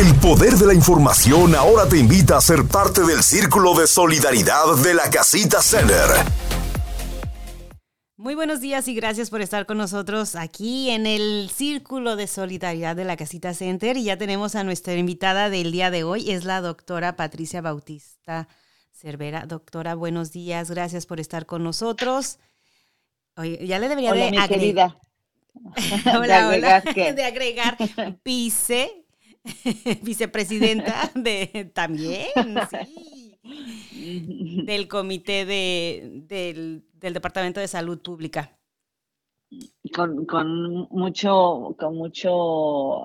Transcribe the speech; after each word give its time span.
El 0.00 0.14
poder 0.14 0.54
de 0.54 0.66
la 0.66 0.72
información 0.72 1.54
ahora 1.54 1.86
te 1.86 1.98
invita 1.98 2.38
a 2.38 2.40
ser 2.40 2.66
parte 2.66 3.02
del 3.02 3.22
círculo 3.22 3.74
de 3.74 3.86
solidaridad 3.86 4.74
de 4.82 4.94
la 4.94 5.10
Casita 5.10 5.60
Center. 5.60 6.06
Muy 8.16 8.34
buenos 8.34 8.62
días 8.62 8.88
y 8.88 8.94
gracias 8.94 9.28
por 9.28 9.42
estar 9.42 9.66
con 9.66 9.76
nosotros 9.76 10.36
aquí 10.36 10.88
en 10.88 11.04
el 11.04 11.50
Círculo 11.54 12.16
de 12.16 12.28
Solidaridad 12.28 12.96
de 12.96 13.04
la 13.04 13.18
Casita 13.18 13.52
Center. 13.52 13.98
Y 13.98 14.04
ya 14.04 14.16
tenemos 14.16 14.54
a 14.54 14.64
nuestra 14.64 14.94
invitada 14.94 15.50
del 15.50 15.70
día 15.70 15.90
de 15.90 16.02
hoy, 16.02 16.30
es 16.30 16.44
la 16.44 16.62
doctora 16.62 17.14
Patricia 17.16 17.60
Bautista 17.60 18.48
Cervera. 18.92 19.44
Doctora, 19.44 19.96
buenos 19.96 20.32
días, 20.32 20.70
gracias 20.70 21.04
por 21.04 21.20
estar 21.20 21.44
con 21.44 21.62
nosotros. 21.62 22.38
Oye, 23.36 23.66
ya 23.66 23.78
le 23.78 23.90
debería 23.90 24.12
hola, 24.12 24.24
de 24.24 24.30
mi 24.30 24.48
querida. 24.48 24.98
hola, 26.06 26.24
de 26.24 26.32
agregar, 26.32 26.84
hola. 26.86 27.12
De 27.12 27.24
agregar 27.24 27.76
vice, 28.24 29.04
vicepresidenta 30.02 31.10
de 31.14 31.70
también, 31.74 32.28
sí 32.70 33.20
del 33.42 34.88
comité 34.88 35.44
de, 35.44 36.22
del, 36.28 36.84
del, 36.94 37.14
Departamento 37.14 37.60
de 37.60 37.68
Salud 37.68 38.00
Pública. 38.00 38.56
Con, 39.94 40.26
con, 40.26 40.88
mucho, 40.90 41.74
con 41.78 41.96
mucho 41.96 43.02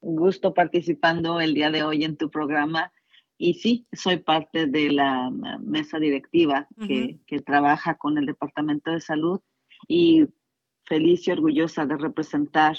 gusto 0.00 0.54
participando 0.54 1.40
el 1.40 1.54
día 1.54 1.70
de 1.70 1.82
hoy 1.82 2.04
en 2.04 2.16
tu 2.16 2.30
programa. 2.30 2.92
Y 3.36 3.54
sí, 3.54 3.86
soy 3.92 4.18
parte 4.18 4.66
de 4.66 4.92
la 4.92 5.30
mesa 5.60 5.98
directiva 5.98 6.68
que, 6.86 7.18
que 7.26 7.40
trabaja 7.40 7.96
con 7.96 8.18
el 8.18 8.26
Departamento 8.26 8.90
de 8.90 9.00
Salud 9.00 9.40
y 9.88 10.26
feliz 10.84 11.26
y 11.26 11.30
orgullosa 11.30 11.86
de 11.86 11.96
representar 11.96 12.76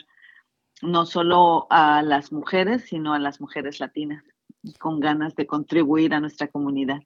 no 0.81 1.05
solo 1.05 1.67
a 1.69 2.01
las 2.01 2.31
mujeres, 2.31 2.83
sino 2.85 3.13
a 3.13 3.19
las 3.19 3.41
mujeres 3.41 3.79
latinas, 3.79 4.23
con 4.79 4.99
ganas 4.99 5.35
de 5.35 5.47
contribuir 5.47 6.13
a 6.13 6.19
nuestra 6.19 6.47
comunidad 6.47 7.01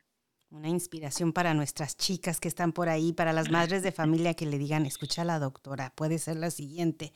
una 0.55 0.69
inspiración 0.69 1.33
para 1.33 1.53
nuestras 1.53 1.97
chicas 1.97 2.39
que 2.39 2.47
están 2.47 2.71
por 2.71 2.87
ahí, 2.87 3.11
para 3.11 3.33
las 3.33 3.51
madres 3.51 3.83
de 3.83 3.91
familia 3.91 4.35
que 4.35 4.45
le 4.45 4.57
digan, 4.57 4.85
escucha 4.85 5.23
a 5.23 5.25
la 5.25 5.39
doctora, 5.39 5.91
puede 5.95 6.17
ser 6.17 6.37
la 6.37 6.49
siguiente. 6.49 7.13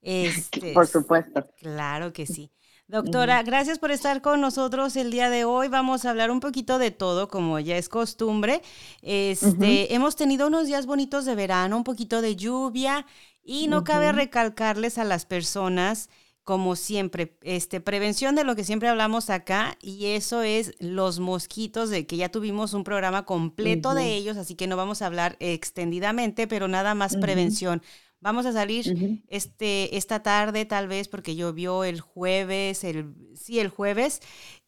Este, 0.00 0.72
por 0.74 0.86
supuesto. 0.86 1.44
Claro 1.58 2.12
que 2.12 2.26
sí. 2.26 2.52
Doctora, 2.86 3.42
gracias 3.42 3.78
por 3.78 3.90
estar 3.90 4.22
con 4.22 4.40
nosotros 4.40 4.96
el 4.96 5.10
día 5.10 5.28
de 5.28 5.44
hoy. 5.44 5.68
Vamos 5.68 6.06
a 6.06 6.10
hablar 6.10 6.30
un 6.30 6.40
poquito 6.40 6.78
de 6.78 6.90
todo, 6.90 7.28
como 7.28 7.58
ya 7.58 7.76
es 7.76 7.90
costumbre. 7.90 8.62
Este, 9.02 9.92
Hemos 9.92 10.16
tenido 10.16 10.46
unos 10.46 10.68
días 10.68 10.86
bonitos 10.86 11.26
de 11.26 11.34
verano, 11.34 11.76
un 11.76 11.84
poquito 11.84 12.22
de 12.22 12.34
lluvia, 12.34 13.04
y 13.48 13.66
no 13.66 13.82
cabe 13.82 14.12
recalcarles 14.12 14.98
a 14.98 15.04
las 15.04 15.24
personas 15.24 16.10
como 16.44 16.76
siempre, 16.76 17.36
este, 17.42 17.80
prevención 17.80 18.34
de 18.34 18.44
lo 18.44 18.54
que 18.54 18.64
siempre 18.64 18.88
hablamos 18.88 19.30
acá, 19.30 19.76
y 19.82 20.06
eso 20.06 20.42
es 20.42 20.74
los 20.80 21.18
mosquitos, 21.18 21.88
de 21.88 22.06
que 22.06 22.18
ya 22.18 22.30
tuvimos 22.30 22.74
un 22.74 22.84
programa 22.84 23.24
completo 23.24 23.94
de 23.94 24.14
ellos, 24.14 24.36
así 24.36 24.54
que 24.54 24.66
no 24.66 24.76
vamos 24.76 25.00
a 25.00 25.06
hablar 25.06 25.36
extendidamente, 25.40 26.46
pero 26.46 26.68
nada 26.68 26.94
más 26.94 27.16
prevención. 27.16 27.82
Vamos 28.20 28.46
a 28.46 28.52
salir 28.52 29.22
este, 29.28 29.96
esta 29.96 30.22
tarde, 30.22 30.64
tal 30.64 30.88
vez, 30.88 31.08
porque 31.08 31.36
llovió 31.36 31.84
el 31.84 32.00
jueves, 32.00 32.84
el, 32.84 33.14
sí, 33.34 33.60
el 33.60 33.68
jueves, 33.68 34.20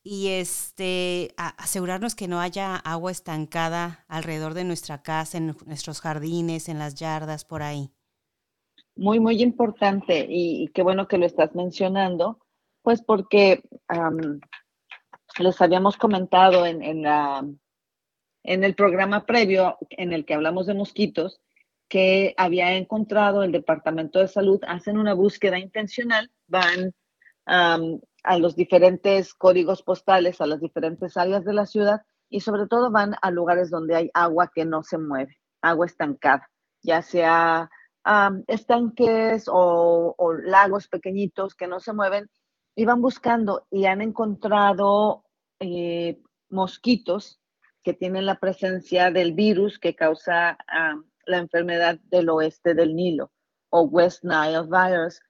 y 0.03 0.29
este, 0.29 1.35
asegurarnos 1.37 2.15
que 2.15 2.29
no 2.29 2.41
haya 2.41 2.77
agua 2.77 3.11
estancada 3.11 4.05
alrededor 4.09 4.55
de 4.55 4.65
nuestra 4.65 5.03
casa, 5.03 5.39
en 5.39 5.57
nuestros 5.67 6.01
jardines, 6.01 6.69
en 6.69 6.79
las 6.79 6.95
yardas, 6.95 7.45
por 7.45 7.63
ahí 7.63 7.91
muy, 8.97 9.21
muy 9.21 9.43
importante 9.43 10.27
y, 10.29 10.69
qué 10.75 10.83
bueno 10.83 11.09
que 11.09 11.19
lo 11.19 11.27
estás 11.27 11.55
mencionando, 11.55 12.39
pues 12.83 13.03
porque 13.03 13.63
les 15.39 15.61
habíamos 15.61 15.97
comentado 15.97 16.67
en, 16.67 16.83
en, 16.83 17.03
la, 17.03 17.47
en 18.43 18.65
el 18.65 18.75
programa 18.75 19.27
previo 19.27 19.79
en 19.91 20.13
el 20.13 20.25
que 20.25 20.35
hablamos 20.35 20.67
de 20.67 20.75
mosquitos 20.75 21.41
que 21.91 22.35
había 22.37 22.75
encontrado 22.75 23.43
el 23.43 23.51
Departamento 23.51 24.21
de 24.21 24.29
Salud, 24.29 24.61
hacen 24.69 24.97
una 24.97 25.13
búsqueda 25.13 25.59
intencional, 25.59 26.31
van 26.47 26.95
a 27.47 28.39
los 28.39 28.55
diferentes 28.55 29.35
códigos 29.35 29.83
postales, 29.83 30.41
a 30.41 30.47
las 30.47 30.61
diferentes 30.61 31.17
áreas 31.17 31.45
de 31.45 31.53
la 31.53 31.67
ciudad 31.67 32.03
y 32.29 32.41
sobre 32.41 32.69
todo 32.69 32.93
van 32.93 33.17
a 33.21 33.33
lugares 33.33 33.71
donde 33.71 33.97
hay 33.97 34.11
agua 34.15 34.53
que 34.55 34.65
no 34.65 34.85
se 34.85 34.99
mueve, 34.99 35.37
agua 35.63 35.87
estancada, 35.87 36.49
ya 36.81 37.03
sea 37.03 37.69
estanques 38.47 39.45
o, 39.49 40.15
lagos 40.43 40.89
pequeñitos 40.89 41.55
que 41.55 41.67
no 41.67 41.81
se 41.81 41.93
mueven, 41.93 42.29
iban 42.77 43.03
buscando 43.03 43.67
y 43.71 43.87
han 43.87 44.01
encontrado 44.01 45.25
eh, 45.59 46.21
mosquitos 46.49 47.41
que 47.83 47.95
tienen 47.95 48.27
la 48.27 48.39
presencia 48.39 49.11
del 49.11 49.33
virus 49.33 49.79
que 49.79 49.95
causa 49.95 50.59
la 51.27 51.39
enfermedad 51.39 51.99
del 52.05 52.29
oeste 52.29 52.75
del 52.75 52.95
Nilo 52.95 53.33
o 53.71 53.83
West 53.83 54.25
Nile 54.25 54.63
virus. 54.63 55.21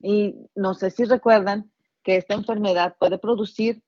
Y 0.00 0.34
no 0.54 0.74
sé 0.74 0.90
si 0.90 1.04
recuerdan 1.04 1.70
que 2.02 2.16
esta 2.16 2.34
enfermedad 2.34 2.96
puede 2.98 3.18
producir 3.18 3.82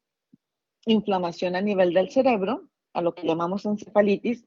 inflamación 0.87 1.57
a 1.57 1.61
nivel 1.61 1.93
del 1.93 2.11
cerebro, 2.11 2.69
a 2.93 3.03
lo 3.03 3.15
que 3.15 3.27
llamamos 3.27 3.65
encefalitis, 3.65 4.47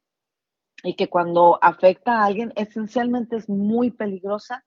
y 0.83 0.95
que 0.95 1.09
cuando 1.09 1.57
afecta 1.61 2.19
a 2.19 2.25
alguien, 2.25 2.53
esencialmente 2.55 3.38
es 3.38 3.49
muy 3.49 3.89
peligrosa 3.89 4.63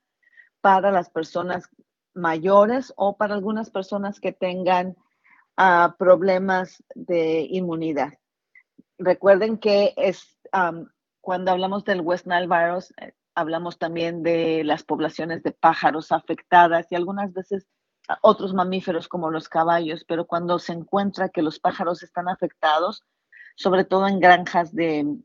para 0.60 0.90
las 0.90 1.10
personas 1.10 1.68
mayores 2.14 2.92
o 2.96 3.16
para 3.16 3.34
algunas 3.34 3.70
personas 3.70 4.18
que 4.18 4.32
tengan 4.32 4.96
ah, 5.56 5.94
problemas 5.98 6.82
de 6.94 7.46
inmunidad. 7.50 8.14
Recuerden 8.98 9.58
que 9.58 9.92
es 9.96 10.38
cuando 11.20 11.50
hablamos 11.50 11.84
del 11.84 12.00
West 12.00 12.26
Nile 12.26 12.46
virus, 12.46 12.94
eh, 12.98 13.12
hablamos 13.34 13.78
también 13.78 14.22
de 14.22 14.64
las 14.64 14.84
poblaciones 14.84 15.42
de 15.42 15.52
pájaros 15.52 16.10
afectadas 16.12 16.86
y 16.90 16.94
algunas 16.94 17.32
veces 17.34 17.66
otros 18.22 18.54
mamíferos 18.54 19.08
como 19.08 19.30
los 19.30 19.48
caballos, 19.48 20.04
pero 20.06 20.26
cuando 20.26 20.58
se 20.58 20.72
encuentra 20.72 21.28
que 21.28 21.42
los 21.42 21.58
pájaros 21.58 22.02
están 22.02 22.28
afectados, 22.28 23.02
sobre 23.56 23.84
todo 23.84 24.06
en 24.06 24.20
granjas 24.20 24.72
de, 24.72 25.18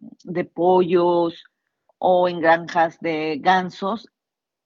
pollos 0.54 1.44
o 2.00 2.28
en 2.28 2.40
granjas 2.40 2.98
de 3.00 3.38
gansos, 3.40 4.08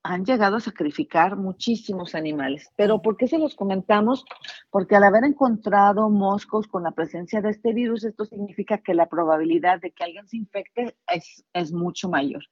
han 0.03 0.23
llegado 0.23 0.57
a 0.57 0.61
sacrificar 0.61 1.35
muchísimos 1.35 2.13
animales. 2.13 2.69
Pero 2.77 3.01
¿por 3.01 3.17
qué 3.17 3.27
se 3.27 3.39
los 3.39 3.55
comentamos? 3.55 4.23
Porque 4.69 4.95
al 4.95 5.03
haber 5.03 5.23
encontrado 5.23 6.09
moscos 6.09 6.67
con 6.67 6.83
la 6.83 6.91
presencia 6.91 7.41
de 7.41 7.49
este 7.49 7.73
virus, 7.73 8.03
esto 8.03 8.23
significa 8.23 8.77
que 8.77 8.93
la 8.93 9.07
probabilidad 9.07 9.81
de 9.81 9.91
que 9.91 10.03
alguien 10.03 10.27
se 10.27 10.37
infecte 10.37 10.95
es, 11.07 11.43
es 11.53 11.73
mucho 11.73 12.07
mayor. 12.07 12.43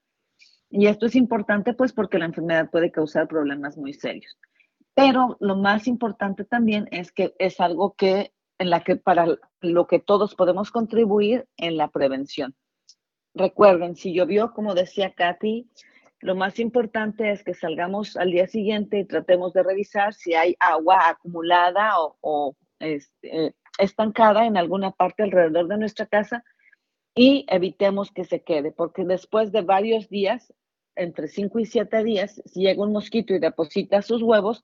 Y 0.69 0.87
esto 0.87 1.05
es 1.05 1.15
importante 1.15 1.75
pues 1.75 1.93
porque 1.93 2.17
la 2.17 2.25
enfermedad 2.25 2.71
puede 2.71 2.91
causar 2.91 3.27
problemas 3.27 3.77
muy 3.77 3.93
serios. 3.93 4.35
Pero 4.95 5.37
lo 5.39 5.55
más 5.55 5.87
importante 5.87 6.45
también 6.45 6.87
es 6.91 7.11
que 7.11 7.35
es 7.37 7.59
algo 7.59 7.93
que 7.93 8.33
en 8.57 8.71
la 8.71 8.83
que 8.83 8.95
para 8.95 9.27
lo 9.63 9.87
que 9.87 9.99
todos 9.99 10.35
podemos 10.35 10.71
contribuir 10.71 11.47
en 11.57 11.77
la 11.77 11.87
prevención. 11.87 12.55
Recuerden, 13.33 13.95
si 13.95 14.13
llovió, 14.13 14.53
como 14.53 14.75
decía 14.75 15.13
Katy, 15.13 15.69
lo 16.19 16.35
más 16.35 16.59
importante 16.59 17.31
es 17.31 17.43
que 17.43 17.53
salgamos 17.53 18.15
al 18.15 18.31
día 18.31 18.47
siguiente 18.47 18.99
y 18.99 19.05
tratemos 19.05 19.53
de 19.53 19.63
revisar 19.63 20.13
si 20.13 20.35
hay 20.35 20.55
agua 20.59 21.09
acumulada 21.09 21.93
o, 22.21 22.55
este, 22.79 23.55
estancada 23.77 24.45
en 24.45 24.57
alguna 24.57 24.91
parte 24.91 25.23
alrededor 25.23 25.67
de 25.67 25.77
nuestra 25.77 26.05
casa 26.05 26.43
y 27.15 27.45
evitemos 27.49 28.11
que 28.11 28.25
se 28.25 28.43
quede, 28.43 28.71
porque 28.71 29.03
después 29.03 29.51
de 29.51 29.61
varios 29.61 30.09
días, 30.09 30.53
entre 30.95 31.27
5 31.27 31.59
y 31.59 31.65
7 31.65 32.03
días, 32.03 32.41
si 32.45 32.61
llega 32.61 32.83
un 32.83 32.91
mosquito 32.91 33.33
y 33.33 33.39
deposita 33.39 34.01
sus 34.01 34.21
huevos, 34.21 34.63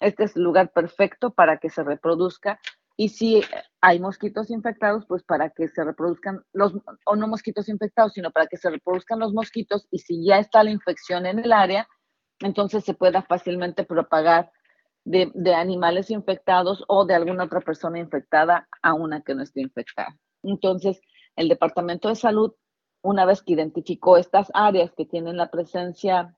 este 0.00 0.24
es 0.24 0.36
el 0.36 0.42
lugar 0.42 0.72
perfecto 0.72 1.30
para 1.30 1.58
que 1.58 1.68
se 1.68 1.82
reproduzca 1.82 2.60
y 3.00 3.08
si 3.08 3.40
hay 3.80 3.98
mosquitos 3.98 4.50
infectados, 4.50 5.06
pues 5.06 5.22
para 5.22 5.48
que 5.48 5.68
se 5.68 5.82
reproduzcan 5.82 6.44
los, 6.52 6.74
o 7.06 7.16
no 7.16 7.28
mosquitos 7.28 7.70
infectados, 7.70 8.12
sino 8.12 8.30
para 8.30 8.46
que 8.46 8.58
se 8.58 8.68
reproduzcan 8.68 9.20
los 9.20 9.32
mosquitos 9.32 9.88
y 9.90 10.00
si 10.00 10.22
ya 10.22 10.38
está 10.38 10.62
la 10.62 10.70
infección 10.70 11.24
en 11.24 11.38
el 11.38 11.50
área, 11.50 11.88
entonces 12.40 12.84
se 12.84 12.92
pueda 12.92 13.22
fácilmente 13.22 13.84
propagar 13.84 14.52
de, 15.06 15.32
animales 15.54 16.10
infectados 16.10 16.84
o 16.88 17.06
de 17.06 17.14
alguna 17.14 17.44
otra 17.44 17.62
persona 17.62 17.98
infectada 17.98 18.68
a 18.82 18.92
una 18.92 19.22
que 19.22 19.34
no 19.34 19.44
esté 19.44 19.62
infectada. 19.62 20.14
Entonces, 20.42 21.00
el 21.36 21.48
Departamento 21.48 22.10
de 22.10 22.16
Salud, 22.16 22.52
una 23.00 23.24
vez 23.24 23.40
que 23.40 23.54
identificó 23.54 24.18
estas 24.18 24.50
áreas 24.52 24.92
que 24.94 25.06
tienen 25.06 25.38
la 25.38 25.50
presencia 25.50 26.36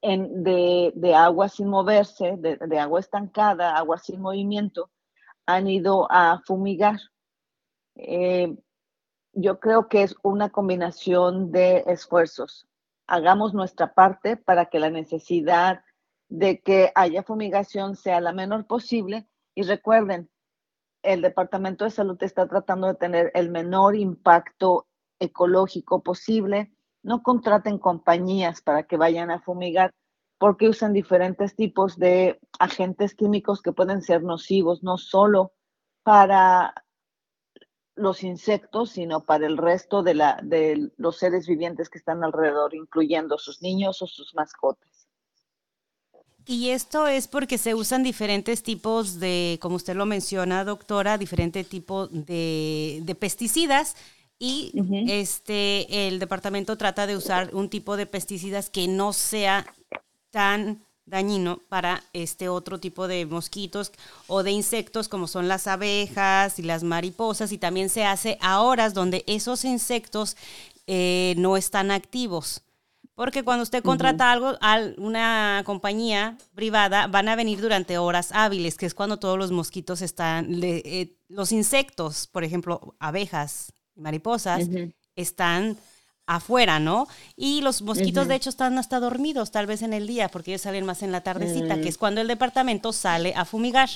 en, 0.00 0.44
de, 0.44 1.14
agua 1.14 1.50
sin 1.50 1.68
moverse, 1.68 2.38
de 2.38 2.78
agua 2.78 3.00
estancada, 3.00 3.76
agua 3.76 3.98
sin 3.98 4.22
movimiento, 4.22 4.90
han 5.48 5.66
ido 5.66 6.06
a 6.12 6.42
fumigar. 6.44 7.00
Eh, 7.96 8.54
yo 9.32 9.58
creo 9.60 9.88
que 9.88 10.02
es 10.02 10.14
una 10.22 10.50
combinación 10.50 11.50
de 11.52 11.84
esfuerzos. 11.86 12.68
Hagamos 13.06 13.54
nuestra 13.54 13.94
parte 13.94 14.36
para 14.36 14.66
que 14.66 14.78
la 14.78 14.90
necesidad 14.90 15.82
de 16.28 16.60
que 16.60 16.92
haya 16.94 17.22
fumigación 17.22 17.96
sea 17.96 18.20
la 18.20 18.34
menor 18.34 18.66
posible 18.66 19.26
Y 19.54 19.62
recuerden, 19.62 20.28
el 21.02 21.22
Departamento 21.22 21.84
de 21.84 21.92
Salud 21.92 22.22
está 22.22 22.46
tratando 22.46 22.86
de 22.86 22.96
tener 22.96 23.30
el 23.34 23.50
menor 23.50 23.96
impacto 23.96 24.86
ecológico 25.18 26.02
posible. 26.02 26.70
No 27.02 27.22
contraten 27.22 27.78
compañías 27.78 28.60
para 28.60 28.82
que 28.82 28.98
vayan 28.98 29.30
a 29.30 29.40
fumigar 29.40 29.94
porque 30.38 30.68
usan 30.68 30.92
diferentes 30.92 31.54
tipos 31.56 31.98
de 31.98 32.40
agentes 32.58 33.14
químicos 33.14 33.60
que 33.60 33.72
pueden 33.72 34.02
ser 34.02 34.22
nocivos, 34.22 34.82
no 34.82 34.96
solo 34.96 35.52
para 36.02 36.72
los 37.96 38.22
insectos, 38.22 38.90
sino 38.90 39.24
para 39.24 39.46
el 39.46 39.56
resto 39.56 40.02
de, 40.02 40.14
la, 40.14 40.38
de 40.42 40.90
los 40.96 41.18
seres 41.18 41.46
vivientes 41.46 41.88
que 41.90 41.98
están 41.98 42.22
alrededor, 42.22 42.74
incluyendo 42.74 43.36
sus 43.38 43.60
niños 43.60 44.00
o 44.00 44.06
sus 44.06 44.34
mascotas. 44.34 45.08
Y 46.46 46.70
esto 46.70 47.06
es 47.06 47.28
porque 47.28 47.58
se 47.58 47.74
usan 47.74 48.02
diferentes 48.02 48.62
tipos 48.62 49.20
de, 49.20 49.58
como 49.60 49.76
usted 49.76 49.94
lo 49.94 50.06
menciona, 50.06 50.64
doctora, 50.64 51.18
diferentes 51.18 51.68
tipos 51.68 52.08
de, 52.10 53.16
pesticidas. 53.20 53.96
Y 54.38 54.72
este 55.08 56.06
el 56.06 56.20
departamento 56.20 56.78
trata 56.78 57.08
de 57.08 57.16
usar 57.16 57.52
un 57.54 57.68
tipo 57.68 57.96
de 57.96 58.06
pesticidas 58.06 58.70
que 58.70 58.86
no 58.86 59.12
sea 59.12 59.66
tan 60.30 60.82
dañino 61.08 61.60
para 61.68 62.02
este 62.12 62.48
otro 62.48 62.78
tipo 62.78 63.08
de 63.08 63.26
mosquitos 63.26 63.92
o 64.26 64.42
de 64.42 64.50
insectos 64.50 65.08
como 65.08 65.26
son 65.26 65.48
las 65.48 65.66
abejas 65.66 66.58
y 66.58 66.62
las 66.62 66.82
mariposas 66.82 67.52
y 67.52 67.58
también 67.58 67.88
se 67.88 68.04
hace 68.04 68.38
a 68.40 68.60
horas 68.60 68.94
donde 68.94 69.24
esos 69.26 69.64
insectos 69.64 70.36
eh, 70.86 71.34
no 71.38 71.56
están 71.56 71.90
activos. 71.90 72.62
Porque 73.14 73.42
cuando 73.42 73.64
usted 73.64 73.82
contrata 73.82 74.30
algo 74.30 74.56
a 74.60 74.78
una 74.96 75.62
compañía 75.66 76.38
privada, 76.54 77.08
van 77.08 77.28
a 77.28 77.34
venir 77.34 77.60
durante 77.60 77.98
horas 77.98 78.30
hábiles, 78.30 78.76
que 78.76 78.86
es 78.86 78.94
cuando 78.94 79.18
todos 79.18 79.36
los 79.36 79.50
mosquitos 79.50 80.02
están, 80.02 80.60
eh, 80.62 81.16
los 81.26 81.50
insectos, 81.50 82.28
por 82.28 82.44
ejemplo, 82.44 82.94
abejas 83.00 83.72
y 83.96 84.02
mariposas, 84.02 84.68
están 85.16 85.76
afuera, 86.28 86.78
¿no? 86.78 87.08
Y 87.36 87.62
los 87.62 87.82
mosquitos, 87.82 88.28
de 88.28 88.36
hecho, 88.36 88.50
están 88.50 88.78
hasta 88.78 89.00
dormidos, 89.00 89.50
tal 89.50 89.66
vez 89.66 89.82
en 89.82 89.94
el 89.94 90.06
día, 90.06 90.28
porque 90.28 90.52
ellos 90.52 90.62
salen 90.62 90.86
más 90.86 91.02
en 91.02 91.10
la 91.10 91.22
tardecita, 91.22 91.76
que 91.76 91.86
mm. 91.86 91.88
es 91.88 91.98
cuando 91.98 92.20
el 92.20 92.28
departamento 92.28 92.92
sale 92.92 93.32
a 93.34 93.44
fumigar. 93.44 93.88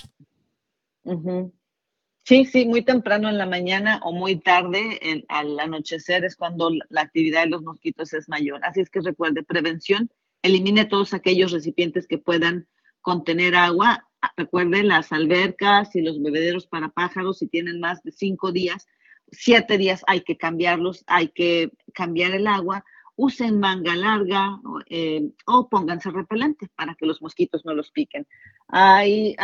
Sí, 2.25 2.45
sí, 2.47 2.67
muy 2.67 2.83
temprano 2.83 3.29
en 3.29 3.37
la 3.37 3.47
mañana 3.47 4.01
o 4.03 4.13
muy 4.13 4.37
tarde 4.37 5.25
al 5.29 5.59
anochecer 5.61 6.25
es 6.25 6.37
cuando 6.37 6.71
la 6.89 7.03
actividad 7.03 7.43
de 7.43 7.51
los 7.51 7.63
mosquitos 7.63 8.13
es 8.15 8.29
mayor. 8.29 8.61
Así 8.65 8.81
es 8.81 8.89
que 8.89 9.01
recuerde, 9.01 9.43
prevención, 9.43 10.09
elimine 10.41 10.87
todos 10.87 11.15
aquellos 11.15 11.53
recipientes 11.53 12.07
que 12.07 12.19
puedan 12.19 12.67
contener 13.01 13.57
agua. 13.57 14.09
Ah, 14.23 14.33
recuerde 14.37 14.85
las 14.85 15.13
albercas 15.13 15.95
y 15.97 16.01
los 16.01 16.23
bebederos 16.23 16.67
para 16.67 16.89
pájaros 16.89 17.39
si 17.39 17.49
tienen 17.49 17.81
más 17.81 18.03
de 18.05 18.13
cinco 18.13 18.53
días, 18.53 18.87
siete 19.33 19.79
días 19.79 20.05
hay 20.07 20.21
que 20.21 20.37
cambiarlos, 20.37 21.05
hay 21.07 21.29
que 21.29 21.73
cambiar 21.95 22.33
el 22.33 22.47
agua. 22.47 22.85
Usen 23.15 23.61
manga 23.61 23.95
larga 23.95 24.59
eh, 24.89 25.23
o 25.47 25.69
pónganse 25.69 26.11
repelente 26.11 26.69
para 26.75 26.95
que 26.95 27.07
los 27.07 27.21
mosquitos 27.21 27.65
no 27.65 27.75
los 27.75 27.91
piquen. 27.91 28.27
Hay 28.69 29.37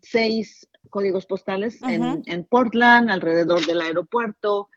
seis 0.00 0.68
códigos 0.88 1.26
postales 1.26 1.80
en, 1.82 2.44
Portland, 2.44 3.10
alrededor 3.10 3.64
del 3.66 3.82
aeropuerto, 3.82 4.70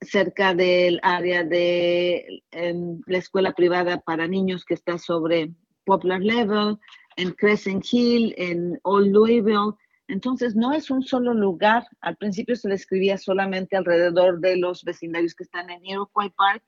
cerca 0.00 0.54
del 0.54 1.00
área 1.02 1.42
de 1.42 2.42
la 2.52 3.18
escuela 3.18 3.52
privada 3.52 4.00
para 4.00 4.28
niños 4.28 4.64
que 4.64 4.74
está 4.74 4.98
sobre 4.98 5.52
Poplar 5.84 6.20
Level, 6.20 6.78
en 7.16 7.32
Crescent 7.32 7.84
Hill, 7.90 8.34
en 8.38 8.78
Old 8.82 9.12
Louisville. 9.12 9.74
Entonces, 10.08 10.56
no 10.56 10.72
es 10.72 10.90
un 10.90 11.02
solo 11.02 11.34
lugar. 11.34 11.86
Al 12.00 12.16
principio 12.16 12.56
se 12.56 12.68
le 12.68 12.74
escribía 12.74 13.18
solamente 13.18 13.76
alrededor 13.76 14.40
de 14.40 14.56
los 14.56 14.82
vecindarios 14.82 15.34
que 15.34 15.44
están 15.44 15.70
en 15.70 15.84
Iroquois 15.84 16.32
Park, 16.36 16.64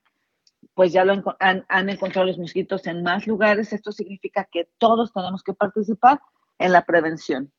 pues 0.75 0.93
ya 0.93 1.03
lo 1.03 1.13
han, 1.39 1.65
han, 1.67 1.89
encontrado 1.89 2.27
los 2.27 2.37
mosquitos 2.37 2.85
en 2.85 3.01
más 3.01 3.25
lugares. 3.25 3.73
Esto 3.73 3.91
significa 3.91 4.47
que 4.51 4.69
todos 4.77 5.11
tenemos 5.11 5.43
que 5.43 5.53
participar 5.53 6.21
en 6.59 6.71
la 6.71 6.85
prevención. 6.85 7.51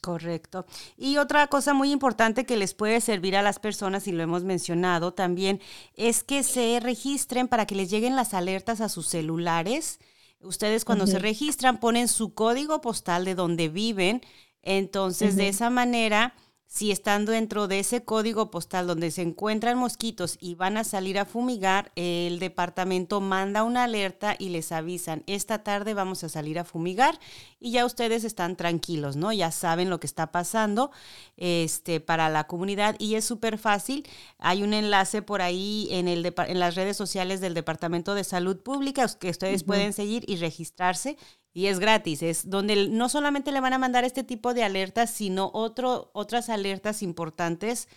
Correcto. 0.00 0.66
Y 0.96 1.16
otra 1.16 1.46
cosa 1.46 1.72
muy 1.72 1.90
importante 1.90 2.44
que 2.44 2.56
les 2.56 2.74
puede 2.74 3.00
servir 3.00 3.36
a 3.36 3.42
las 3.42 3.58
personas, 3.58 4.06
y 4.06 4.12
lo 4.12 4.22
hemos 4.22 4.44
mencionado 4.44 5.14
también, 5.14 5.60
es 5.94 6.22
que 6.22 6.42
se 6.42 6.78
registren 6.78 7.48
para 7.48 7.66
que 7.66 7.74
les 7.74 7.90
lleguen 7.90 8.14
las 8.14 8.34
alertas 8.34 8.80
a 8.80 8.88
sus 8.88 9.08
celulares. 9.08 9.98
Ustedes 10.40 10.84
cuando 10.84 11.06
se 11.06 11.18
registran 11.18 11.80
ponen 11.80 12.06
su 12.08 12.34
código 12.34 12.82
postal 12.82 13.24
de 13.24 13.34
donde 13.34 13.70
viven, 13.70 14.20
entonces 14.64 15.36
de 15.36 15.48
esa 15.48 15.70
manera 15.70 16.34
si 16.74 16.90
estando 16.90 17.30
dentro 17.30 17.68
de 17.68 17.78
ese 17.78 18.02
código 18.02 18.50
postal 18.50 18.88
donde 18.88 19.12
se 19.12 19.22
encuentran 19.22 19.78
mosquitos 19.78 20.38
y 20.40 20.56
van 20.56 20.76
a 20.76 20.82
salir 20.82 21.20
a 21.20 21.24
fumigar, 21.24 21.92
el 21.94 22.40
departamento 22.40 23.20
manda 23.20 23.62
una 23.62 23.84
alerta 23.84 24.34
y 24.36 24.48
les 24.48 24.72
avisan, 24.72 25.22
esta 25.28 25.62
tarde 25.62 25.94
vamos 25.94 26.24
a 26.24 26.28
salir 26.28 26.58
a 26.58 26.64
fumigar 26.64 27.20
y 27.60 27.70
ya 27.70 27.86
ustedes 27.86 28.24
están 28.24 28.56
tranquilos, 28.56 29.14
¿no? 29.14 29.32
Ya 29.32 29.52
saben 29.52 29.88
lo 29.88 30.00
que 30.00 30.08
está 30.08 30.32
pasando 30.32 30.90
este, 31.36 32.00
para 32.00 32.28
la 32.28 32.48
comunidad 32.48 32.96
y 32.98 33.14
es 33.14 33.24
súper 33.24 33.56
fácil. 33.56 34.04
Hay 34.38 34.64
un 34.64 34.74
enlace 34.74 35.22
por 35.22 35.42
ahí 35.42 35.86
en, 35.92 36.08
el 36.08 36.34
en 36.36 36.58
las 36.58 36.74
redes 36.74 36.96
sociales 36.96 37.40
del 37.40 37.54
Departamento 37.54 38.16
de 38.16 38.24
Salud 38.24 38.56
Pública 38.56 39.06
que 39.20 39.30
ustedes 39.30 39.62
pueden 39.62 39.92
seguir 39.92 40.24
y 40.26 40.38
registrarse 40.38 41.16
y 41.54 41.68
es 41.68 41.78
gratis, 41.78 42.22
es 42.22 42.50
donde 42.50 42.88
no 42.88 43.08
solamente 43.08 43.52
le 43.52 43.60
van 43.60 43.72
a 43.72 43.78
mandar 43.78 44.02
este 44.02 44.24
tipo 44.24 44.54
de 44.54 44.64
alertas, 44.64 45.10
sino 45.10 45.50
otro, 45.54 46.10
otras 46.12 46.50
alertas 46.50 47.00
importantes 47.00 47.88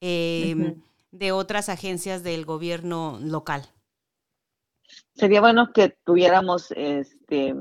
em, 0.00 0.82
de 1.12 1.30
otras 1.30 1.68
agencias 1.68 2.24
del 2.24 2.44
gobierno 2.44 3.20
local. 3.22 3.62
Sería 5.14 5.40
bueno 5.40 5.72
que 5.72 5.90
tuviéramos, 6.04 6.72
este, 6.72 7.54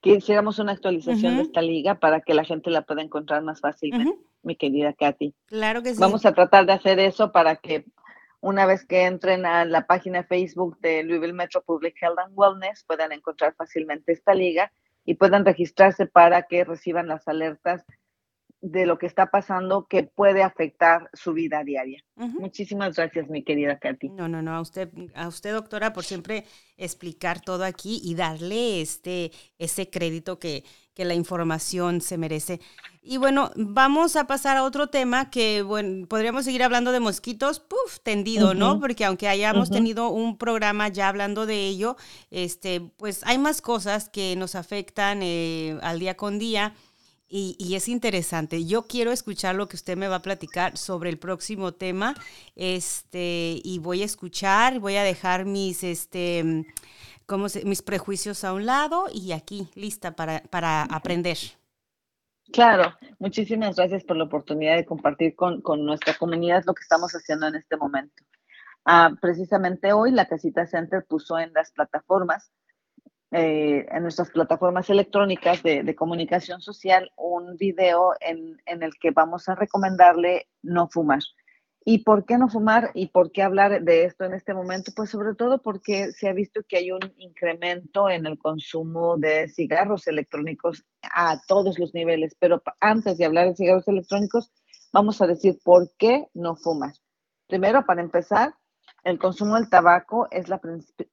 que 0.00 0.10
hiciéramos 0.10 0.58
una 0.58 0.72
actualización 0.72 1.36
de 1.36 1.42
esta 1.42 1.60
liga 1.60 1.96
para 1.96 2.22
que 2.22 2.32
la 2.32 2.44
gente 2.44 2.70
la 2.70 2.82
pueda 2.82 3.02
encontrar 3.02 3.42
más 3.42 3.60
fácilmente, 3.60 4.18
mi 4.42 4.56
querida 4.56 4.94
Katy. 4.94 5.34
Claro 5.46 5.82
que 5.82 5.92
sí. 5.92 6.00
Vamos 6.00 6.24
a 6.24 6.32
tratar 6.32 6.64
de 6.64 6.72
hacer 6.72 6.98
eso 6.98 7.30
para 7.30 7.56
que 7.56 7.84
una 8.40 8.66
vez 8.66 8.84
que 8.84 9.04
entren 9.04 9.46
a 9.46 9.64
la 9.64 9.86
página 9.86 10.22
Facebook 10.22 10.78
de 10.80 11.02
Louisville 11.02 11.32
Metro 11.32 11.62
Public 11.62 11.96
Health 12.00 12.18
and 12.18 12.32
Wellness, 12.36 12.84
puedan 12.84 13.12
encontrar 13.12 13.54
fácilmente 13.54 14.12
esta 14.12 14.34
liga 14.34 14.72
y 15.04 15.14
puedan 15.14 15.44
registrarse 15.44 16.06
para 16.06 16.42
que 16.42 16.64
reciban 16.64 17.08
las 17.08 17.26
alertas 17.26 17.84
de 18.60 18.86
lo 18.86 18.98
que 18.98 19.06
está 19.06 19.26
pasando 19.26 19.86
que 19.88 20.02
puede 20.02 20.42
afectar 20.42 21.08
su 21.12 21.32
vida 21.32 21.62
diaria. 21.62 22.02
Muchísimas 22.16 22.96
gracias, 22.96 23.28
mi 23.28 23.44
querida 23.44 23.78
Katy. 23.78 24.08
No, 24.08 24.28
no, 24.28 24.42
no, 24.42 24.54
a 24.54 24.60
usted, 24.60 24.90
a 25.14 25.28
usted, 25.28 25.52
doctora, 25.52 25.92
por 25.92 26.04
siempre 26.04 26.44
explicar 26.76 27.40
todo 27.40 27.64
aquí 27.64 28.00
y 28.02 28.14
darle 28.16 28.80
este, 28.80 29.30
ese 29.58 29.88
crédito 29.90 30.40
que, 30.40 30.64
que 30.98 31.04
la 31.04 31.14
información 31.14 32.00
se 32.00 32.18
merece. 32.18 32.60
Y 33.00 33.18
bueno, 33.18 33.52
vamos 33.54 34.16
a 34.16 34.26
pasar 34.26 34.56
a 34.56 34.64
otro 34.64 34.88
tema 34.88 35.30
que, 35.30 35.62
bueno, 35.62 36.08
podríamos 36.08 36.44
seguir 36.44 36.64
hablando 36.64 36.90
de 36.90 36.98
mosquitos, 36.98 37.60
puf, 37.60 38.00
tendido, 38.02 38.52
¿no? 38.52 38.80
Porque 38.80 39.04
aunque 39.04 39.28
hayamos 39.28 39.70
tenido 39.70 40.08
un 40.08 40.36
programa 40.36 40.88
ya 40.88 41.08
hablando 41.08 41.46
de 41.46 41.68
ello, 41.68 41.96
este, 42.32 42.80
pues 42.96 43.22
hay 43.24 43.38
más 43.38 43.62
cosas 43.62 44.08
que 44.08 44.34
nos 44.34 44.56
afectan 44.56 45.20
eh, 45.22 45.78
al 45.82 46.00
día 46.00 46.16
con 46.16 46.40
día. 46.40 46.74
Y, 47.30 47.74
es 47.74 47.88
interesante. 47.88 48.64
Yo 48.64 48.86
quiero 48.86 49.12
escuchar 49.12 49.54
lo 49.54 49.68
que 49.68 49.76
usted 49.76 49.98
me 49.98 50.08
va 50.08 50.16
a 50.16 50.22
platicar 50.22 50.78
sobre 50.78 51.10
el 51.10 51.18
próximo 51.18 51.72
tema. 51.72 52.14
Este, 52.56 53.60
y 53.62 53.78
voy 53.80 54.00
a 54.02 54.06
escuchar, 54.06 54.78
voy 54.80 54.96
a 54.96 55.02
dejar 55.02 55.44
mis, 55.44 55.84
este, 55.84 56.64
como 57.26 57.46
mis 57.64 57.82
prejuicios 57.82 58.44
a 58.44 58.54
un 58.54 58.64
lado 58.64 59.06
y 59.12 59.32
aquí, 59.32 59.68
lista 59.74 60.16
para, 60.16 60.40
para 60.44 60.84
aprender. 60.84 61.36
Claro, 62.50 62.94
muchísimas 63.18 63.76
gracias 63.76 64.04
por 64.04 64.16
la 64.16 64.24
oportunidad 64.24 64.76
de 64.76 64.86
compartir 64.86 65.36
con, 65.36 65.60
con 65.60 65.84
nuestra 65.84 66.14
comunidad 66.14 66.64
lo 66.66 66.72
que 66.72 66.80
estamos 66.80 67.12
haciendo 67.12 67.46
en 67.46 67.56
este 67.56 67.76
momento. 67.76 68.24
Ah, 68.86 69.10
precisamente 69.20 69.92
hoy 69.92 70.12
la 70.12 70.26
Casita 70.26 70.66
Center 70.66 71.04
puso 71.06 71.38
en 71.38 71.52
las 71.52 71.72
plataformas 71.72 72.50
eh, 73.30 73.86
en 73.90 74.02
nuestras 74.02 74.30
plataformas 74.30 74.88
electrónicas 74.88 75.62
de, 75.62 75.94
comunicación 75.94 76.60
social 76.60 77.10
un 77.16 77.56
video 77.56 78.14
en, 78.20 78.60
en, 78.64 78.82
el 78.82 78.92
que 78.98 79.10
vamos 79.10 79.48
a 79.48 79.54
recomendarle 79.54 80.48
no 80.62 80.88
fumar. 80.88 81.20
¿Y 81.90 82.04
por 82.04 82.26
qué 82.26 82.36
no 82.36 82.48
fumar 82.48 82.90
y 82.92 83.06
por 83.06 83.32
qué 83.32 83.42
hablar 83.42 83.82
de 83.82 84.04
esto 84.04 84.24
en 84.24 84.34
este 84.34 84.52
momento? 84.52 84.92
Pues 84.94 85.08
sobre 85.08 85.34
todo 85.34 85.62
porque 85.62 86.12
se 86.12 86.28
ha 86.28 86.34
visto 86.34 86.60
que 86.68 86.76
hay 86.76 86.90
un 86.92 87.00
incremento 87.16 88.10
en 88.10 88.26
el 88.26 88.38
consumo 88.38 89.16
de 89.16 89.48
cigarros 89.48 90.06
electrónicos 90.06 90.84
a 91.02 91.40
todos 91.46 91.78
los 91.78 91.94
niveles. 91.94 92.36
Pero 92.38 92.62
antes 92.80 93.16
de 93.16 93.24
hablar 93.24 93.48
de 93.48 93.56
cigarros 93.56 93.88
electrónicos, 93.88 94.52
vamos 94.92 95.22
a 95.22 95.26
decir 95.26 95.58
por 95.64 95.90
qué 95.96 96.26
no 96.34 96.56
fumas. 96.56 97.02
Primero, 97.46 97.84
para 97.86 98.02
empezar, 98.02 98.54
el 99.08 99.18
consumo 99.18 99.54
del 99.54 99.70
tabaco 99.70 100.28
es 100.30 100.50
la 100.50 100.60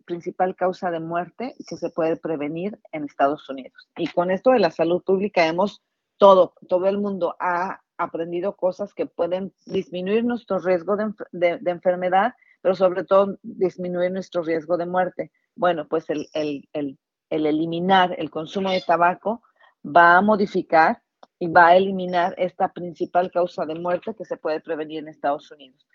principal 0.04 0.54
causa 0.58 0.92
de 0.92 1.00
muerte 1.00 1.56
que 1.66 1.78
se 1.78 1.90
puede 1.90 2.18
prevenir 2.18 2.78
en 2.92 3.06
Estados 3.06 3.50
Unidos. 3.50 3.90
Y 3.96 4.08
con 4.08 4.32
esto 4.32 4.52
de 4.52 4.60
la 4.60 4.70
salud 4.70 5.02
pública 5.02 5.48
hemos 5.48 5.82
todo, 6.18 6.56
todo 6.68 6.88
el 6.88 6.98
mundo 6.98 7.38
ha 7.40 7.82
aprendido 7.98 8.58
cosas 8.58 8.94
que 8.94 9.06
pueden 9.06 9.54
disminuir 9.66 10.26
nuestro 10.26 10.60
riesgo 10.60 10.98
de, 10.98 11.62
enfermedad, 11.66 12.34
pero 12.62 12.76
sobre 12.76 13.06
todo 13.06 13.38
disminuir 13.44 14.12
nuestro 14.12 14.44
riesgo 14.44 14.76
de 14.76 14.88
muerte. 14.88 15.32
Bueno, 15.56 15.88
pues 15.88 16.10
el, 16.10 16.28
el 16.34 17.00
eliminar 17.30 18.14
el 18.18 18.30
consumo 18.30 18.72
de 18.72 18.84
tabaco 18.86 19.42
va 19.86 20.18
a 20.18 20.22
modificar 20.22 21.02
y 21.40 21.48
va 21.48 21.68
a 21.68 21.78
eliminar 21.78 22.36
esta 22.38 22.74
principal 22.74 23.32
causa 23.32 23.66
de 23.66 23.76
muerte 23.76 24.16
que 24.16 24.26
se 24.26 24.36
puede 24.36 24.60
prevenir 24.60 25.00
en 25.00 25.08
Estados 25.08 25.50
Unidos. 25.50 25.88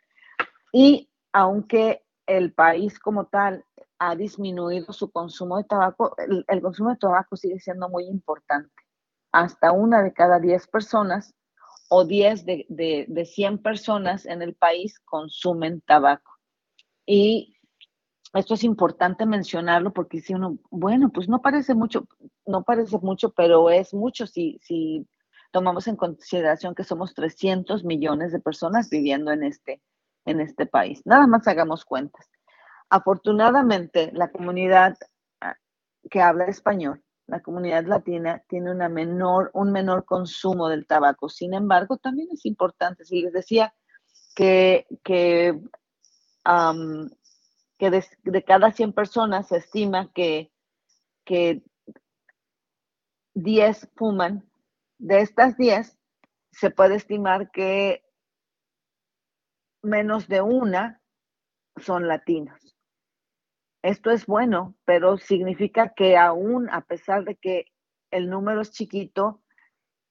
Y 0.72 1.09
aunque 1.32 2.02
el 2.26 2.52
país 2.52 2.98
como 2.98 3.26
tal 3.26 3.64
ha 3.98 4.16
disminuido 4.16 4.92
su 4.92 5.10
consumo 5.10 5.58
de 5.58 5.64
tabaco, 5.64 6.14
el, 6.46 6.62
consumo 6.62 6.90
de 6.90 6.96
tabaco 6.96 7.36
sigue 7.36 7.58
siendo 7.58 7.88
muy 7.88 8.04
importante. 8.04 8.72
Hasta 9.32 9.72
una 9.72 10.02
de 10.02 10.12
cada 10.12 10.40
10 10.40 10.66
personas 10.68 11.34
o 11.88 12.04
10 12.04 12.46
de, 12.46 12.66
de, 12.68 13.06
de 13.08 13.24
100 13.24 13.58
personas 13.58 14.26
en 14.26 14.42
el 14.42 14.54
país 14.54 14.98
consumen 15.00 15.80
tabaco. 15.82 16.38
Y 17.04 17.56
esto 18.32 18.54
es 18.54 18.64
importante 18.64 19.26
mencionarlo 19.26 19.92
porque 19.92 20.20
si 20.20 20.34
uno, 20.34 20.58
bueno, 20.70 21.10
pues 21.10 21.28
no 21.28 21.42
parece 21.42 21.74
mucho, 21.74 22.06
no 22.46 22.62
parece 22.62 22.96
mucho, 22.98 23.30
pero 23.32 23.70
es 23.70 23.92
mucho 23.92 24.26
si, 24.26 24.58
si 24.62 25.06
tomamos 25.50 25.88
en 25.88 25.96
consideración 25.96 26.74
que 26.74 26.84
somos 26.84 27.14
300 27.14 27.84
millones 27.84 28.32
de 28.32 28.40
personas 28.40 28.88
viviendo 28.88 29.32
en 29.32 29.42
este, 29.42 29.82
en 30.30 30.40
este 30.40 30.66
país. 30.66 31.02
Nada 31.04 31.26
más 31.26 31.46
hagamos 31.46 31.84
cuentas. 31.84 32.30
Afortunadamente, 32.88 34.10
la 34.12 34.30
comunidad 34.30 34.96
ah, 35.40 35.56
que 36.10 36.20
habla 36.20 36.46
español, 36.46 37.02
la 37.26 37.40
comunidad 37.40 37.84
latina, 37.84 38.42
tiene 38.48 38.72
un 38.72 39.72
menor 39.72 40.04
consumo 40.04 40.68
del 40.68 40.86
tabaco. 40.86 41.28
Sin 41.28 41.54
embargo, 41.54 41.96
también 41.96 42.28
es 42.32 42.44
importante, 42.46 43.04
si 43.04 43.22
les 43.22 43.32
decía 43.32 43.74
que 44.34 44.86
de, 47.78 48.44
cada 48.46 48.72
100 48.72 48.92
personas 48.92 49.48
se 49.48 49.58
estima 49.58 50.10
que, 50.12 50.52
que 51.24 51.62
10 53.34 53.88
fuman, 53.94 54.48
de 54.98 55.20
estas 55.20 55.56
10 55.56 55.96
se 56.52 56.70
puede 56.70 56.96
estimar 56.96 57.50
que 57.50 58.04
menos 59.82 60.28
de 60.28 60.40
una 60.42 61.00
son 61.76 62.08
latinos. 62.08 62.76
Esto 63.82 64.10
es 64.10 64.26
bueno, 64.26 64.74
pero 64.84 65.16
significa 65.16 65.94
que 65.94 66.16
aún 66.16 66.68
a 66.70 66.82
pesar 66.82 67.24
de 67.24 67.36
que 67.36 67.66
el 68.10 68.28
número 68.28 68.60
es 68.60 68.72
chiquito, 68.72 69.42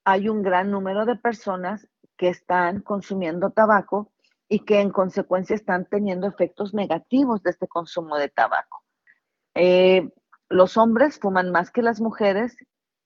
hay 0.04 0.28
un 0.28 0.42
gran 0.42 0.70
número 0.70 1.06
de 1.06 1.16
personas 1.16 1.88
que 2.16 2.28
están 2.28 2.80
consumiendo 2.80 3.50
tabaco 3.50 4.12
y 4.48 4.60
que 4.60 4.80
en 4.80 4.90
consecuencia 4.90 5.54
están 5.54 5.86
teniendo 5.86 6.26
efectos 6.26 6.74
negativos 6.74 7.42
de 7.42 7.50
este 7.50 7.68
consumo 7.68 8.16
de 8.16 8.28
tabaco. 8.28 8.82
Eh, 9.54 10.10
los 10.48 10.76
hombres 10.76 11.20
fuman 11.20 11.52
más 11.52 11.70
que 11.70 11.82
las 11.82 12.00
mujeres 12.00 12.56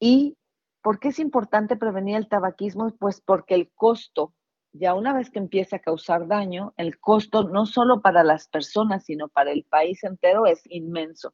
y 0.00 0.38
¿por 0.82 0.98
qué 0.98 1.08
es 1.08 1.18
importante 1.18 1.76
prevenir 1.76 2.16
el 2.16 2.28
tabaquismo? 2.28 2.90
Pues 2.98 3.20
porque 3.20 3.54
el 3.54 3.70
costo 3.74 4.32
ya 4.74 4.94
una 4.94 5.14
vez 5.14 5.30
que 5.30 5.38
empieza 5.38 5.76
a 5.76 5.78
causar 5.78 6.26
daño, 6.26 6.74
el 6.76 6.98
costo 6.98 7.44
no 7.44 7.64
solo 7.64 8.02
para 8.02 8.24
las 8.24 8.48
personas, 8.48 9.04
sino 9.04 9.28
para 9.28 9.52
el 9.52 9.64
país 9.64 10.02
entero 10.02 10.46
es 10.46 10.62
inmenso. 10.68 11.32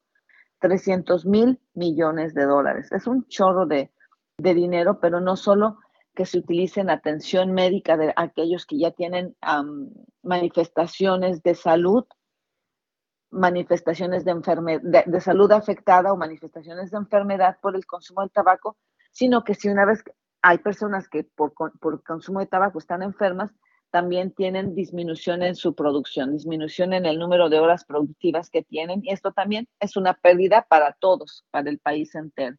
300 0.61 1.25
mil 1.25 1.59
millones 1.73 2.35
de 2.35 2.45
dólares. 2.45 2.93
Es 2.93 3.07
un 3.07 3.27
chorro 3.29 3.67
de, 3.67 3.91
dinero, 4.37 5.01
pero 5.01 5.21
no 5.21 5.37
solo 5.37 5.79
que 6.15 6.27
se 6.27 6.39
utilice 6.39 6.81
en 6.81 6.91
atención 6.91 7.53
médica 7.53 7.97
de 7.97 8.13
aquellos 8.17 8.67
que 8.67 8.79
ya 8.79 8.91
tienen 8.91 9.37
manifestaciones 10.23 11.43
de 11.43 11.55
salud, 11.55 12.05
manifestaciones 13.31 14.25
de, 14.25 14.33
enfermedad, 14.33 15.05
de 15.05 15.21
salud 15.21 15.51
afectada 15.53 16.13
o 16.13 16.17
manifestaciones 16.17 16.91
de 16.91 16.99
enfermedad 16.99 17.59
por 17.63 17.75
el 17.75 17.87
consumo 17.87 18.21
del 18.21 18.31
tabaco, 18.31 18.77
sino 19.13 19.45
que 19.45 19.55
si 19.55 19.69
una 19.69 19.85
vez 19.85 20.03
hay 20.43 20.59
personas 20.59 21.09
que 21.09 21.25
por, 21.25 21.53
consumo 22.05 22.41
de 22.41 22.47
tabaco 22.47 22.79
están 22.79 23.03
enfermas, 23.03 23.53
también 23.91 24.33
tienen 24.33 24.75
disminución 24.75 25.43
en 25.43 25.57
su 25.57 25.75
producción, 25.75 26.33
disminución 26.33 26.93
en 26.93 27.07
el 27.07 27.19
número 27.19 27.49
de 27.49 27.59
horas 27.59 27.85
productivas 27.85 28.49
que 28.49 28.63
tienen. 28.63 29.01
Y 29.03 29.13
esto 29.13 29.33
también 29.33 29.67
es 29.81 29.97
una 29.97 30.15
pérdida 30.15 30.67
para 30.69 30.93
todos, 30.93 31.45
para 31.51 31.71
el 31.71 31.79
país 31.79 32.15
entero. 32.15 32.57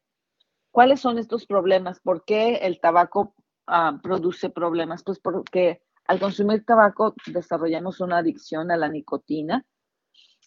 ¿Cuáles 0.71 1.00
son 1.00 1.17
estos 1.17 1.45
problemas? 1.45 2.00
¿Por 2.01 2.25
qué 2.25 2.55
el 2.63 2.79
tabaco 2.79 3.33
ah, 3.67 4.00
produce 4.03 4.50
problemas? 4.50 5.03
Pues 5.03 5.19
porque 5.19 5.81
al 6.05 6.19
consumir 6.19 6.65
tabaco 6.65 7.15
desarrollamos 7.27 8.01
una 8.01 8.17
adicción 8.17 8.71
a 8.71 8.77
la 8.77 8.89
nicotina 8.89 9.65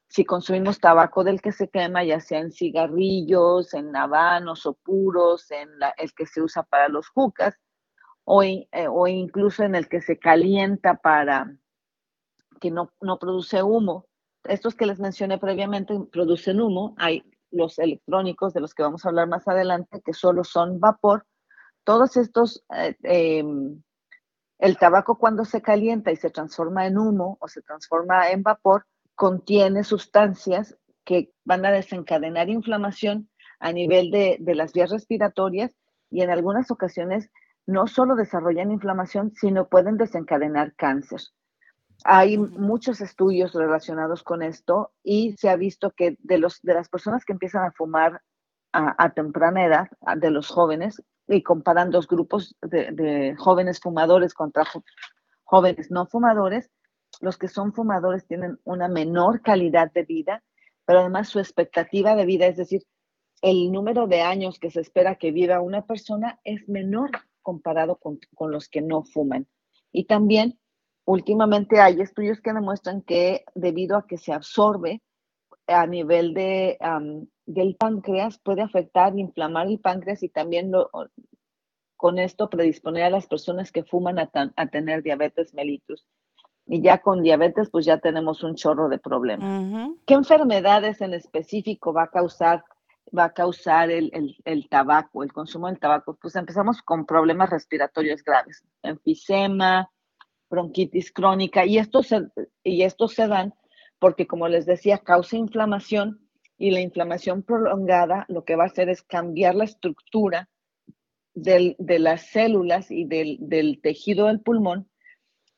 si 0.09 0.25
consumimos 0.25 0.79
tabaco 0.79 1.25
del 1.25 1.41
que 1.41 1.53
se 1.53 1.69
quema, 1.69 2.05
ya 2.05 2.21
sea 2.21 2.41
en 2.41 2.53
cigarrillos, 2.53 3.75
en 3.75 3.95
habanos 3.97 4.67
o 4.67 4.75
puros, 4.75 5.51
en 5.51 5.69
el 5.97 6.13
que 6.15 6.27
se 6.27 6.41
usa 6.41 6.63
para 6.63 6.89
los 6.89 7.09
jucas, 7.09 7.57
o, 8.25 8.43
eh, 8.43 8.69
o, 8.91 9.07
incluso 9.07 9.65
en 9.65 9.75
el 9.75 9.89
que 9.89 10.01
se 10.01 10.19
calienta 10.19 10.95
para 10.95 11.53
que 12.61 12.71
no, 12.71 12.93
no 13.01 13.19
produce 13.19 13.63
humo. 13.63 14.07
Estos 14.45 14.75
que 14.75 14.87
les 14.87 15.01
mencioné 15.01 15.39
previamente 15.39 15.99
producen 16.13 16.61
humo. 16.61 16.95
Hay 16.99 17.25
los 17.51 17.79
electrónicos 17.79 18.53
de 18.53 18.61
los 18.61 18.75
que 18.75 18.83
vamos 18.83 19.05
a 19.05 19.09
hablar 19.09 19.29
más 19.29 19.47
adelante, 19.49 20.03
que 20.05 20.13
solo 20.13 20.45
son 20.45 20.81
vapor. 20.81 21.27
Todos 21.85 22.17
estos, 22.17 22.65
eh, 22.77 22.97
em, 23.03 23.83
el 24.59 24.79
tabaco 24.79 25.19
cuando 25.19 25.45
se 25.45 25.63
calienta 25.63 26.13
y 26.13 26.17
se 26.17 26.31
transforma 26.31 26.87
en 26.87 26.99
humo 26.99 27.37
o 27.41 27.49
se 27.49 27.63
transforma 27.63 28.31
en 28.31 28.43
vapor, 28.43 28.87
contiene 29.15 29.85
sustancias 29.85 30.77
que 31.05 31.33
van 31.45 31.65
a 31.67 31.71
desencadenar 31.71 32.49
inflamación 32.49 33.29
a 33.61 33.73
nivel 33.73 34.11
de, 34.11 34.39
las 34.55 34.73
vías 34.73 34.91
respiratorias 34.91 35.75
y 36.11 36.23
en 36.23 36.31
algunas 36.31 36.71
ocasiones 36.71 37.31
no 37.67 37.87
solo 37.87 38.15
desarrollan 38.15 38.71
inflamación, 38.71 39.33
sino 39.35 39.69
pueden 39.69 39.97
desencadenar 39.97 40.75
cáncer. 40.75 41.21
Hay 42.05 42.37
muchos 42.37 43.01
estudios 43.01 43.55
relacionados 43.55 44.23
con 44.23 44.43
esto 44.43 44.93
y 45.03 45.37
se 45.39 45.49
ha 45.49 45.57
visto 45.57 45.93
que 45.93 46.17
de, 46.21 46.39
los, 46.39 46.61
de 46.63 46.75
las 46.75 46.89
personas 46.89 47.25
que 47.25 47.33
empiezan 47.33 47.65
a 47.65 47.73
fumar 47.73 48.21
a, 48.73 49.11
temprana 49.11 49.65
edad, 49.65 49.89
de 50.17 50.31
los 50.33 50.49
jóvenes, 50.49 51.01
y 51.29 51.45
comparan 51.45 51.91
dos 51.91 52.09
grupos 52.09 52.57
de, 52.61 52.91
de 52.91 53.37
jóvenes 53.37 53.79
fumadores 53.81 54.35
contra 54.35 54.65
jóvenes 55.45 55.91
no 55.93 56.07
fumadores, 56.07 56.71
los 57.21 57.39
que 57.39 57.49
son 57.49 57.73
fumadores 57.73 58.27
tienen 58.27 58.59
una 58.65 58.89
menor 58.89 59.43
calidad 59.43 59.93
de 59.93 60.05
vida, 60.05 60.43
pero 60.85 61.01
además 61.01 61.29
su 61.29 61.39
expectativa 61.39 62.15
de 62.15 62.27
vida, 62.27 62.47
es 62.47 62.57
decir, 62.57 62.83
el 63.43 63.73
número 63.73 64.07
de 64.07 64.23
años 64.23 64.59
que 64.59 64.71
se 64.71 64.81
espera 64.81 65.17
que 65.17 65.31
viva 65.31 65.61
una 65.61 65.85
persona 65.87 66.41
es 66.45 66.69
menor 66.69 67.11
comparado 67.43 67.97
con, 67.97 68.19
los 68.51 68.69
que 68.69 68.81
no 68.81 69.05
fuman. 69.05 69.47
Y 69.93 70.05
también, 70.05 70.59
últimamente 71.05 71.81
hay 71.81 72.01
estudios 72.01 72.41
que 72.41 72.53
demuestran 72.53 73.03
que 73.03 73.45
debido 73.55 73.97
a 73.97 74.07
que 74.07 74.17
se 74.17 74.33
absorbe 74.33 75.03
a 75.67 75.87
nivel 75.87 76.33
de, 76.33 76.79
del 77.45 77.77
páncreas, 77.77 78.39
puede 78.39 78.63
afectar, 78.63 79.19
inflamar 79.19 79.67
el 79.67 79.79
páncreas 79.79 80.23
y 80.23 80.31
también 80.31 80.73
con 81.97 82.19
esto 82.19 82.49
predisponer 82.49 83.05
a 83.05 83.11
las 83.11 83.27
personas 83.27 83.71
que 83.71 83.85
fuman 83.85 84.19
a, 84.19 84.31
a 84.57 84.67
tener 84.69 85.03
diabetes 85.03 85.53
mellitus 85.55 86.07
y 86.67 86.83
ya 86.83 86.99
con 86.99 87.23
diabetes 87.23 87.69
pues 87.71 87.85
ya 87.85 87.99
tenemos 87.99 88.43
un 88.43 88.55
chorro 88.55 88.89
de 88.89 88.99
problemas. 88.99 89.97
¿Qué 90.07 90.15
enfermedades 90.15 91.01
en 91.01 91.15
específico 91.15 91.93
va 91.93 92.05
a 92.05 92.11
causar, 92.11 92.65
va 93.17 93.25
a 93.25 93.33
causar 93.33 93.91
el, 93.91 94.69
tabaco, 94.71 95.23
el 95.23 95.33
consumo 95.33 95.69
del 95.69 95.79
tabaco? 95.79 96.17
Pues 96.21 96.37
empezamos 96.37 96.81
con 96.83 97.05
problemas 97.05 97.51
respiratorios 97.51 98.23
graves, 98.23 98.65
enfisema, 98.83 99.91
bronquitis 100.49 101.13
crónica 101.13 101.67
y 101.67 101.79
estos 101.79 102.09
se, 102.09 102.23
y 102.63 102.83
estos 102.83 103.15
se 103.15 103.29
dan 103.29 103.55
porque 103.99 104.27
como 104.27 104.49
les 104.49 104.67
decía 104.67 104.99
causa 104.99 105.37
inflamación 105.37 106.21
y 106.57 106.71
la 106.71 106.81
inflamación 106.81 107.43
prolongada 107.43 108.25
lo 108.29 108.45
que 108.45 108.57
va 108.57 108.65
a 108.65 108.69
hacer 108.69 108.89
es 108.89 109.03
cambiar 109.03 109.55
la 109.55 109.65
estructura 109.65 110.49
de 111.35 111.99
las 111.99 112.31
células 112.31 112.93
y 112.93 113.07
del, 113.07 113.39
del 113.41 113.81
tejido 113.81 114.29
del 114.29 114.41
pulmón 114.41 114.89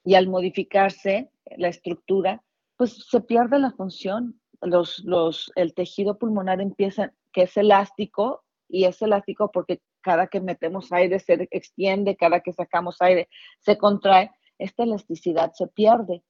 y 0.06 0.14
al 0.14 0.28
modificarse 0.28 1.30
la 1.56 1.66
estructura, 1.66 2.40
pues 2.76 3.06
se 3.10 3.20
pierde 3.20 3.58
la 3.58 3.72
función. 3.72 4.40
Los, 4.62 5.00
los, 5.00 5.50
el 5.56 5.74
tejido 5.74 6.16
pulmonar 6.16 6.60
empieza, 6.60 7.12
que 7.32 7.42
es 7.42 7.56
elástico, 7.56 8.44
y 8.68 8.84
es 8.84 9.02
elástico 9.02 9.50
porque 9.50 9.82
cada 10.00 10.28
que 10.28 10.40
metemos 10.40 10.92
aire 10.92 11.18
se 11.18 11.48
extiende, 11.50 12.16
cada 12.16 12.40
que 12.40 12.52
sacamos 12.52 13.02
aire 13.02 13.28
se 13.58 13.76
contrae, 13.76 14.30
esta 14.58 14.84
elasticidad 14.84 15.52
se 15.54 15.66
pierde 15.66 16.22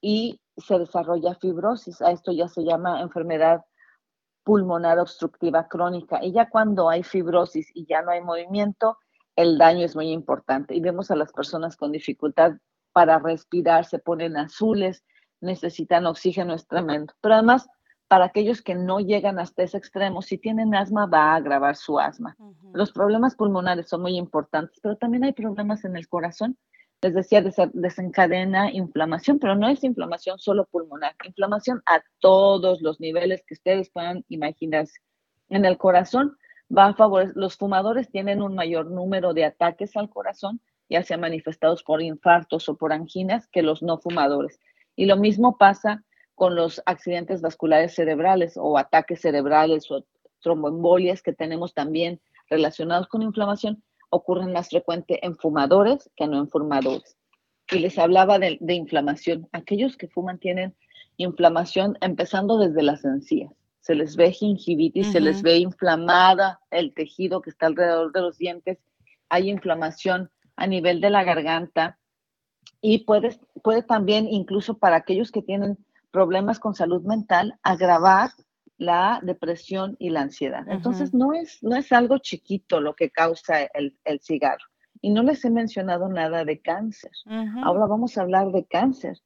y 0.00 0.40
se 0.56 0.78
desarrolla 0.78 1.34
fibrosis. 1.34 2.00
A 2.02 2.12
esto 2.12 2.30
ya 2.30 2.46
se 2.46 2.62
llama 2.62 3.02
enfermedad 3.02 3.64
pulmonar 4.44 5.00
obstructiva 5.00 5.66
crónica. 5.66 6.24
Y 6.24 6.30
ya 6.30 6.48
cuando 6.48 6.88
hay 6.88 7.02
fibrosis 7.02 7.72
y 7.74 7.86
ya 7.86 8.02
no 8.02 8.12
hay 8.12 8.20
movimiento, 8.20 8.98
el 9.34 9.58
daño 9.58 9.84
es 9.84 9.96
muy 9.96 10.12
importante 10.12 10.76
y 10.76 10.80
vemos 10.80 11.10
a 11.10 11.16
las 11.16 11.32
personas 11.32 11.76
con 11.76 11.90
dificultad 11.90 12.52
para 12.96 13.18
respirar, 13.18 13.84
se 13.84 13.98
ponen 13.98 14.38
azules, 14.38 15.04
necesitan 15.42 16.06
oxígeno, 16.06 16.54
es 16.54 16.66
tremendo. 16.66 17.12
Pero 17.20 17.34
además, 17.34 17.68
para 18.08 18.24
aquellos 18.24 18.62
que 18.62 18.74
no 18.74 19.00
llegan 19.00 19.38
hasta 19.38 19.64
ese 19.64 19.76
extremo, 19.76 20.22
si 20.22 20.38
tienen 20.38 20.74
asma, 20.74 21.04
va 21.04 21.32
a 21.32 21.34
agravar 21.34 21.76
su 21.76 22.00
asma. 22.00 22.38
Los 22.72 22.92
problemas 22.92 23.34
pulmonares 23.34 23.90
son 23.90 24.00
muy 24.00 24.16
importantes, 24.16 24.80
pero 24.82 24.96
también 24.96 25.24
hay 25.24 25.34
problemas 25.34 25.84
en 25.84 25.94
el 25.94 26.08
corazón. 26.08 26.56
Les 27.02 27.12
decía, 27.12 27.44
desencadena 27.74 28.72
inflamación, 28.72 29.40
pero 29.40 29.56
no 29.56 29.68
es 29.68 29.84
inflamación 29.84 30.38
solo 30.38 30.64
pulmonar, 30.64 31.16
inflamación 31.22 31.82
a 31.84 32.00
todos 32.20 32.80
los 32.80 32.98
niveles 32.98 33.44
que 33.46 33.52
ustedes 33.52 33.90
puedan 33.90 34.24
imaginarse. 34.30 35.00
En 35.50 35.66
el 35.66 35.76
corazón 35.76 36.38
va 36.74 36.86
a 36.86 36.94
favorecer, 36.94 37.36
los 37.36 37.58
fumadores 37.58 38.08
tienen 38.08 38.40
un 38.40 38.54
mayor 38.54 38.90
número 38.90 39.34
de 39.34 39.44
ataques 39.44 39.94
al 39.98 40.08
corazón, 40.08 40.62
ya 40.88 41.02
sea 41.02 41.18
manifestados 41.18 41.82
por 41.82 42.02
infartos 42.02 42.68
o 42.68 42.76
por 42.76 42.92
anginas, 42.92 43.48
que 43.48 43.62
los 43.62 43.82
no 43.82 43.98
fumadores. 43.98 44.60
Y 44.94 45.06
lo 45.06 45.16
mismo 45.16 45.58
pasa 45.58 46.04
con 46.34 46.54
los 46.54 46.82
accidentes 46.86 47.40
vasculares 47.40 47.94
cerebrales 47.94 48.54
o 48.56 48.78
ataques 48.78 49.20
cerebrales 49.20 49.90
o 49.90 50.04
tromboembolias 50.40 51.22
que 51.22 51.32
tenemos 51.32 51.74
también 51.74 52.20
relacionados 52.48 53.08
con 53.08 53.22
inflamación, 53.22 53.82
ocurren 54.10 54.52
más 54.52 54.68
frecuente 54.68 55.24
en 55.26 55.36
fumadores 55.36 56.10
que 56.16 56.26
no 56.26 56.38
en 56.38 56.48
fumadores. 56.48 57.16
Y 57.70 57.80
les 57.80 57.98
hablaba 57.98 58.38
de, 58.38 58.58
de 58.60 58.74
inflamación. 58.74 59.48
Aquellos 59.52 59.96
que 59.96 60.08
fuman 60.08 60.38
tienen 60.38 60.76
inflamación 61.16 61.98
empezando 62.00 62.58
desde 62.58 62.82
las 62.82 63.04
encías 63.04 63.52
se 63.86 63.94
les 63.94 64.16
ve 64.16 64.32
gingivitis, 64.32 65.12
se 65.12 65.20
les 65.20 65.42
ve 65.42 65.58
inflamada 65.58 66.58
el 66.72 66.92
tejido 66.92 67.40
que 67.40 67.50
está 67.50 67.66
alrededor 67.66 68.10
de 68.10 68.20
los 68.20 68.36
dientes, 68.36 68.78
hay 69.28 69.48
inflamación 69.48 70.28
a 70.56 70.66
nivel 70.66 71.00
de 71.00 71.10
la 71.10 71.24
garganta 71.24 71.98
y 72.80 73.04
puede, 73.04 73.38
puede 73.62 73.82
también, 73.82 74.26
incluso 74.28 74.78
para 74.78 74.96
aquellos 74.96 75.30
que 75.30 75.42
tienen 75.42 75.78
problemas 76.10 76.58
con 76.58 76.74
salud 76.74 77.02
mental, 77.02 77.58
agravar 77.62 78.30
la 78.78 79.20
depresión 79.22 79.96
y 79.98 80.10
la 80.10 80.22
ansiedad. 80.22 80.66
Entonces, 80.68 81.14
no 81.14 81.32
es, 81.32 81.62
no 81.62 81.76
es 81.76 81.92
algo 81.92 82.18
chiquito 82.18 82.80
lo 82.80 82.94
que 82.94 83.10
causa 83.10 83.62
el, 83.62 83.96
el 84.04 84.20
cigarro. 84.20 84.64
Y 85.00 85.10
no 85.10 85.22
les 85.22 85.44
he 85.44 85.50
mencionado 85.50 86.08
nada 86.08 86.44
de 86.44 86.60
cáncer. 86.60 87.12
Ahora 87.62 87.86
vamos 87.86 88.16
a 88.16 88.22
hablar 88.22 88.50
de 88.50 88.64
cáncer 88.64 89.18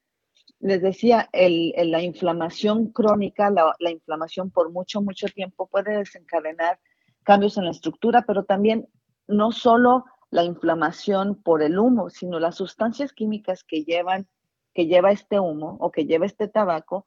les 0.60 0.82
decía, 0.82 1.28
el, 1.32 1.72
la 1.90 2.02
inflamación 2.02 2.92
crónica, 2.92 3.50
la, 3.50 3.75
la, 3.78 3.90
inflamación 3.90 4.50
por 4.50 4.70
mucho, 4.70 5.00
mucho 5.00 5.26
tiempo 5.28 5.66
puede 5.66 5.96
desencadenar 5.96 6.78
cambios 7.22 7.56
en 7.56 7.64
la 7.64 7.70
estructura, 7.70 8.25
pero 8.26 8.44
también 8.44 8.87
no 9.26 9.52
solo 9.52 10.04
la 10.30 10.44
inflamación 10.44 11.34
por 11.34 11.62
el 11.62 11.78
humo, 11.78 12.10
sino 12.10 12.38
las 12.38 12.56
sustancias 12.56 13.12
químicas 13.12 13.64
que 13.64 13.84
llevan, 13.84 14.28
que 14.75 14.87
lleva 14.87 15.10
este 15.10 15.40
humo 15.40 15.76
o 15.80 15.90
que 15.90 16.06
lleva 16.06 16.26
este 16.26 16.49
tabaco, 16.49 17.06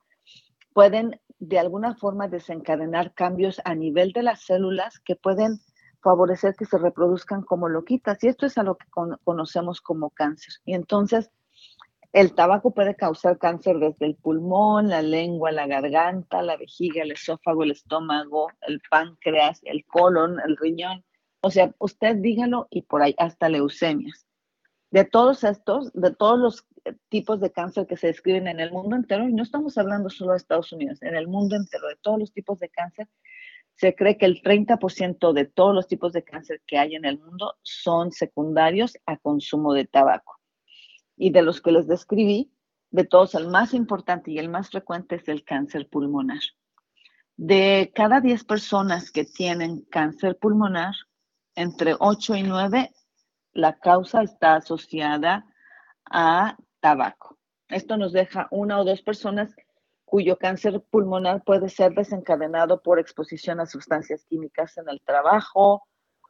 pueden 0.74 1.20
de 1.40 1.60
alguna 1.60 1.96
forma 1.96 2.28
desencadenar 2.28 3.14
cambios 3.14 3.62
a 3.66 3.76
nivel 3.76 4.12
de 4.14 4.24
las 4.24 4.42
células 4.42 5.00
que 5.00 5.16
pueden 5.16 5.60
favorecer 6.02 6.56
que 6.56 6.66
se 6.66 6.78
reproduzcan 6.78 7.44
como 7.44 7.70
loquitas. 7.70 8.24
Y 8.24 8.28
esto 8.28 8.46
es 8.46 8.58
a 8.58 8.64
lo 8.64 8.76
que 8.76 8.88
conocemos 9.24 9.82
como 9.82 10.10
cáncer. 10.10 10.54
Y 10.66 10.74
entonces, 10.74 11.32
el 12.12 12.36
tabaco 12.36 12.72
puede 12.72 12.96
causar 12.96 13.40
cáncer 13.40 13.80
desde 13.80 14.06
el 14.06 14.16
pulmón, 14.16 14.90
la 14.90 15.02
lengua, 15.02 15.52
la 15.52 15.66
garganta, 15.66 16.42
la 16.42 16.58
vejiga, 16.58 17.04
el 17.04 17.12
esófago, 17.12 17.64
el 17.64 17.72
estómago, 17.72 18.50
el 18.68 18.82
páncreas, 18.90 19.62
el 19.64 19.86
colon, 19.86 20.40
el 20.46 20.56
riñón. 20.58 21.04
O 21.46 21.52
sea, 21.52 21.76
usted 21.78 22.16
dígalo 22.16 22.68
y 22.72 22.84
por 22.84 23.02
ahí 23.02 23.14
hasta 23.18 23.50
leucemias. 23.50 24.26
De 24.92 25.04
todos 25.04 25.44
estos, 25.44 25.92
de 25.94 26.16
todos 26.16 26.40
los 26.40 26.66
tipos 27.10 27.42
de 27.42 27.52
cáncer 27.52 27.86
que 27.86 27.98
se 27.98 28.08
describen 28.08 28.48
en 28.48 28.62
el 28.62 28.72
mundo 28.72 28.96
entero, 28.96 29.28
y 29.28 29.34
no 29.34 29.44
estamos 29.44 29.78
hablando 29.78 30.10
solo 30.10 30.32
de 30.32 30.38
Estados 30.38 30.72
Unidos, 30.72 31.02
en 31.02 31.16
el 31.16 31.28
mundo 31.28 31.58
entero, 31.58 31.90
de 31.90 31.98
todos 31.98 32.18
los 32.18 32.32
tipos 32.32 32.60
de 32.60 32.70
cáncer, 32.70 33.10
se 33.76 33.94
cree 33.94 34.18
que 34.18 34.26
el 34.26 34.42
30% 34.42 35.34
de 35.34 35.46
todos 35.46 35.76
los 35.76 35.88
tipos 35.88 36.14
de 36.14 36.24
cáncer 36.24 36.62
que 36.66 36.78
hay 36.78 36.96
en 36.96 37.04
el 37.04 37.20
mundo 37.20 37.56
son 37.62 38.14
secundarios 38.14 38.98
a 39.06 39.18
consumo 39.18 39.74
de 39.74 39.86
tabaco 39.86 40.40
y 41.18 41.32
de 41.32 41.42
los 41.42 41.60
que 41.62 41.74
les 41.74 41.88
describí, 41.88 42.54
de 42.92 43.04
todos 43.04 43.36
el 43.36 43.50
más 43.50 43.74
importante 43.74 44.32
y 44.32 44.38
el 44.38 44.48
más 44.48 44.70
frecuente 44.70 45.16
es 45.16 45.28
el 45.28 45.44
cáncer 45.44 45.90
pulmonar. 45.90 46.42
De 47.36 47.92
cada 47.94 48.22
10 48.22 48.46
personas 48.46 49.12
que 49.12 49.26
tienen 49.26 49.82
cáncer 49.90 50.38
pulmonar, 50.38 50.94
entre 51.56 51.96
8 52.00 52.36
y 52.36 52.44
9, 52.44 52.92
la 53.54 53.78
causa 53.80 54.24
está 54.24 54.56
asociada 54.56 55.46
a 56.10 56.58
tabaco. 56.80 57.38
Esto 57.70 57.98
nos 57.98 58.12
deja 58.12 58.48
una 58.52 58.80
o 58.80 58.84
dos 58.84 59.02
personas 59.02 59.56
cuyo 60.06 60.38
cáncer 60.38 60.82
pulmonar 60.92 61.44
puede 61.44 61.70
ser 61.70 61.94
desencadenado 61.94 62.82
por 62.82 63.00
exposición 63.00 63.60
a 63.60 63.66
sustancias 63.66 64.26
químicas 64.26 64.78
en 64.78 64.90
el 64.90 65.02
trabajo 65.02 65.84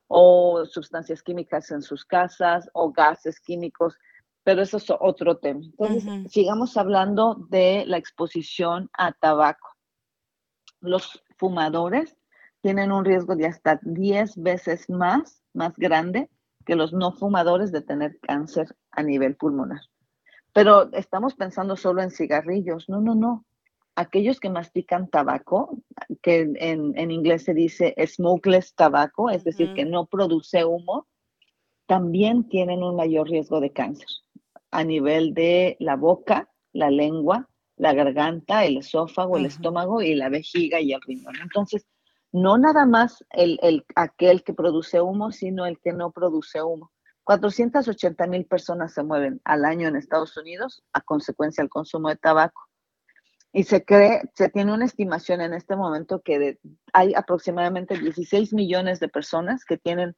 o 0.08 0.66
sustancias 0.66 1.22
químicas 1.22 1.72
en 1.72 1.82
sus 1.82 2.06
casas 2.06 2.70
o 2.74 2.92
gases 2.92 3.40
químicos 3.40 3.98
pero 4.44 4.62
eso 4.62 4.78
es 4.78 4.86
otro 5.00 5.38
tema. 5.38 5.62
Entonces, 5.64 6.32
sigamos 6.32 6.76
hablando 6.78 7.36
de 7.50 7.86
la 7.88 7.98
exposición 7.98 8.90
a 8.94 9.14
tabaco. 9.14 9.70
Los 10.82 11.24
fumadores 11.38 12.18
tienen 12.64 12.94
un 12.94 13.04
riesgo 13.04 13.36
de 13.36 13.46
hasta 13.46 13.80
10 13.84 14.38
veces 14.38 14.90
más, 14.90 15.44
más 15.54 15.76
grande 15.76 16.30
que 16.66 16.78
los 16.78 16.94
no 16.94 17.12
fumadores 17.12 17.74
de 17.74 17.82
tener 17.82 18.18
cáncer 18.22 18.74
a 18.92 19.04
nivel 19.04 19.36
pulmonar. 19.36 19.82
Pero 20.54 20.90
estamos 20.94 21.36
pensando 21.36 21.76
solo 21.76 22.02
en 22.02 22.10
cigarrillos. 22.10 22.88
No, 22.88 23.02
no, 23.02 23.16
no. 23.16 23.46
Aquellos 23.96 24.40
que 24.40 24.50
mastican 24.50 25.10
tabaco, 25.10 25.78
que 26.22 26.54
en, 26.56 26.98
en 26.98 27.12
inglés 27.12 27.44
se 27.44 27.54
dice 27.54 27.94
smokeless 28.08 28.74
tabaco, 28.76 29.30
es 29.30 29.44
decir, 29.44 29.74
que 29.74 29.84
no 29.84 30.06
produce 30.06 30.64
humo, 30.64 31.06
también 31.86 32.48
tienen 32.48 32.82
un 32.82 32.96
mayor 32.96 33.30
riesgo 33.30 33.60
de 33.60 33.74
cáncer 33.74 34.08
a 34.72 34.86
nivel 34.86 35.34
de 35.34 35.76
la 35.80 35.98
boca, 35.98 36.50
la 36.72 36.90
lengua, 36.90 37.50
la 37.76 37.94
garganta, 37.94 38.64
el 38.64 38.78
esófago, 38.78 39.38
el 39.38 39.48
estómago 39.48 40.02
y 40.02 40.16
la 40.16 40.30
vejiga 40.30 40.80
y 40.80 40.94
el 40.94 41.02
riñón. 41.02 41.36
Entonces, 41.42 41.86
no 42.34 42.58
nada 42.58 42.86
más 42.86 43.24
el, 43.30 43.60
el, 43.62 43.86
aquel 43.96 44.44
que 44.44 44.54
produce 44.54 45.00
humo, 45.00 45.32
sino 45.32 45.66
el 45.66 45.80
que 45.80 45.94
no 45.94 46.12
produce 46.12 46.62
humo. 46.62 46.92
480 47.24 48.28
mil 48.28 48.46
personas 48.46 48.94
se 48.94 49.04
mueven 49.04 49.40
al 49.46 49.64
año 49.64 49.88
en 49.88 49.96
Estados 49.96 50.36
Unidos 50.36 50.84
a 50.92 51.02
consecuencia 51.02 51.62
del 51.62 51.70
consumo 51.70 52.10
de 52.10 52.18
tabaco. 52.18 52.62
Y 53.54 53.64
se 53.64 53.86
cree, 53.86 54.24
se 54.34 54.50
tiene 54.50 54.74
una 54.74 54.86
estimación 54.86 55.40
en 55.40 55.54
este 55.54 55.76
momento 55.76 56.22
que 56.22 56.60
hay 56.92 57.14
aproximadamente 57.14 57.98
16 57.98 58.52
millones 58.52 59.00
de 59.00 59.10
personas 59.10 59.64
que 59.64 59.78
tienen 59.78 60.16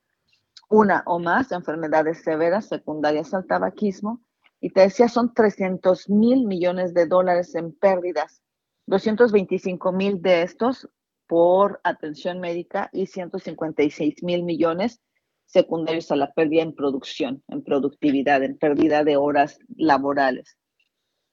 una 0.70 1.04
o 1.06 1.20
más 1.20 1.52
enfermedades 1.52 2.24
severas 2.24 2.70
secundarias 2.70 3.34
al 3.34 3.46
tabaquismo 3.46 4.22
y 4.62 4.70
te 4.72 4.82
decía, 4.82 5.10
son 5.10 5.34
300 5.34 6.10
mil 6.10 6.48
millones 6.48 6.94
de 6.94 7.06
dólares 7.08 7.54
en 7.56 7.74
pérdidas, 7.74 8.42
225 8.88 9.92
mil 9.92 10.22
de 10.22 10.44
estos 10.44 10.90
por 11.28 11.82
atención 11.84 12.40
médica 12.40 12.90
y 12.94 13.08
156 13.08 14.24
mil 14.24 14.44
millones 14.44 15.02
secundarios 15.46 16.12
a 16.12 16.16
la 16.16 16.34
pérdida 16.34 16.64
en 16.64 16.74
producción, 16.74 17.44
en 17.48 17.64
productividad, 17.64 18.44
en 18.44 18.58
pérdida 18.58 19.04
de 19.04 19.18
horas 19.18 19.60
laborales. 19.76 20.58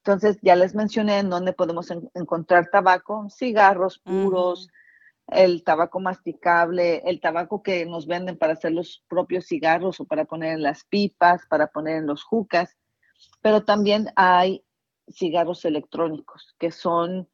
Entonces, 0.05 0.39
ya 0.43 0.57
les 0.57 0.75
mencioné 0.75 1.19
en 1.19 1.31
dónde 1.31 1.53
podemos 1.53 1.89
encontrar 2.15 2.69
tabaco, 2.71 3.29
cigarros 3.31 3.99
puros, 3.99 4.69
el 5.29 5.65
tabaco 5.65 6.01
masticable, 6.01 7.03
el 7.07 7.21
tabaco 7.21 7.63
que 7.63 7.87
nos 7.87 8.07
venden 8.07 8.37
para 8.37 8.55
hacer 8.55 8.73
los 8.73 9.05
propios 9.09 9.47
cigarros 9.47 10.01
o 10.01 10.05
para 10.05 10.25
poner 10.25 10.55
en 10.55 10.63
las 10.63 10.85
pipas, 10.85 11.47
para 11.49 11.69
poner 11.69 11.99
en 11.99 12.07
los 12.07 12.25
jucas 12.25 12.77
pero 13.41 13.65
también 13.65 14.09
hay 14.17 14.65
cigarros 15.09 15.65
electrónicos, 15.65 16.55
que 16.59 16.71
son 16.71 17.29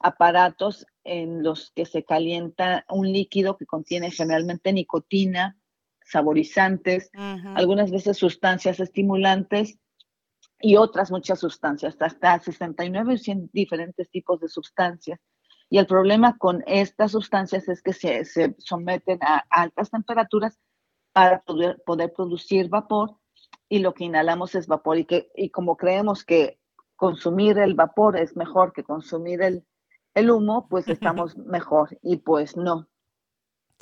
aparatos 0.00 0.86
en 1.04 1.42
los 1.42 1.72
que 1.74 1.86
se 1.86 2.04
calienta 2.04 2.84
un 2.88 3.12
líquido 3.12 3.56
que 3.56 3.66
contiene 3.66 4.10
generalmente 4.10 4.72
nicotina, 4.72 5.56
saborizantes, 6.04 7.10
algunas 7.54 7.90
veces 7.90 8.16
sustancias 8.16 8.80
estimulantes 8.80 9.78
y 10.60 10.76
otras 10.76 11.10
muchas 11.10 11.40
sustancias, 11.40 11.96
hasta 12.00 12.38
69 12.38 13.16
diferentes 13.52 14.10
tipos 14.10 14.40
de 14.40 14.48
sustancias. 14.48 15.20
Y 15.70 15.78
el 15.78 15.86
problema 15.86 16.36
con 16.38 16.62
estas 16.66 17.12
sustancias 17.12 17.68
es 17.68 17.82
que 17.82 17.92
se, 17.92 18.24
se 18.24 18.54
someten 18.58 19.18
a 19.22 19.44
altas 19.50 19.90
temperaturas 19.90 20.58
para 21.12 21.40
poder, 21.40 21.82
poder 21.84 22.12
producir 22.12 22.68
vapor 22.68 23.16
y 23.68 23.78
lo 23.78 23.94
que 23.94 24.04
inhalamos 24.04 24.54
es 24.54 24.66
vapor 24.66 24.98
y, 24.98 25.04
que, 25.04 25.30
y 25.34 25.50
como 25.50 25.76
creemos 25.76 26.24
que 26.24 26.58
consumir 26.96 27.58
el 27.58 27.74
vapor 27.74 28.16
es 28.16 28.36
mejor 28.36 28.72
que 28.72 28.84
consumir 28.84 29.42
el, 29.42 29.64
humo, 30.30 30.66
pues 30.68 30.88
estamos 30.88 31.36
mejor 31.36 31.98
y 32.02 32.16
pues 32.16 32.56
no. 32.56 32.88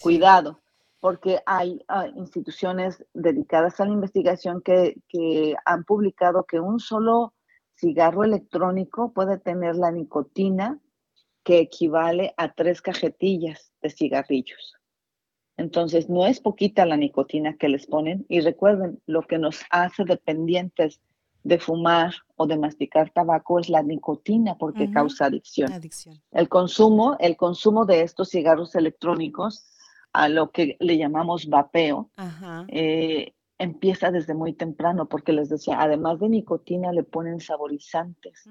Cuidado. 0.01 0.61
porque 1.01 1.41
hay 1.47 1.85
ah, 1.89 2.07
instituciones 2.15 3.05
dedicadas 3.13 3.81
a 3.81 3.85
la 3.85 3.93
investigación 3.93 4.63
que, 4.63 4.97
que 5.09 5.57
han 5.65 5.83
publicado 5.85 6.45
que 6.45 6.61
un 6.61 6.79
solo 6.79 7.35
cigarro 7.75 8.23
electrónico 8.23 9.13
puede 9.13 9.39
tener 9.39 9.75
la 9.75 9.91
nicotina 9.91 10.79
que 11.43 11.59
equivale 11.59 12.35
a 12.37 12.53
tres 12.53 12.81
cajetillas 12.81 13.73
de 13.83 13.91
cigarrillos. 13.91 14.77
Entonces, 15.57 16.09
no 16.09 16.27
es 16.27 16.41
poquita 16.41 16.87
la 16.87 16.97
nicotina 16.97 17.57
que 17.57 17.69
les 17.69 17.87
ponen 17.87 18.25
y 18.29 18.41
recuerden, 18.41 19.03
lo 19.07 19.23
que 19.23 19.39
nos 19.39 19.63
hace 19.71 20.05
dependientes 20.05 21.01
de 21.45 21.59
fumar 21.59 22.15
o 22.37 22.47
de 22.47 22.57
masticar 22.57 23.11
tabaco 23.11 23.59
es 23.59 23.69
la 23.69 23.83
nicotina 23.83 24.57
porque 24.57 24.91
causa 24.91 25.27
adicción. 25.27 25.71
El 26.31 26.49
consumo, 26.49 27.17
el 27.19 27.37
consumo 27.37 27.85
de 27.85 28.03
estos 28.03 28.31
cigarros 28.31 28.75
electrónicos, 28.75 29.67
a 30.13 30.29
lo 30.29 30.51
que 30.51 30.77
le 30.81 30.99
llamamos 30.99 31.49
vapeo, 31.49 32.11
eh, 32.69 33.33
empieza 33.59 34.11
desde 34.11 34.35
muy 34.35 34.53
temprano 34.53 35.09
porque 35.09 35.33
les 35.33 35.49
decía, 35.49 35.81
además 35.81 36.21
de 36.21 36.29
nicotina 36.29 36.93
le 36.93 37.05
ponen 37.05 37.41
saborizantes 37.41 38.45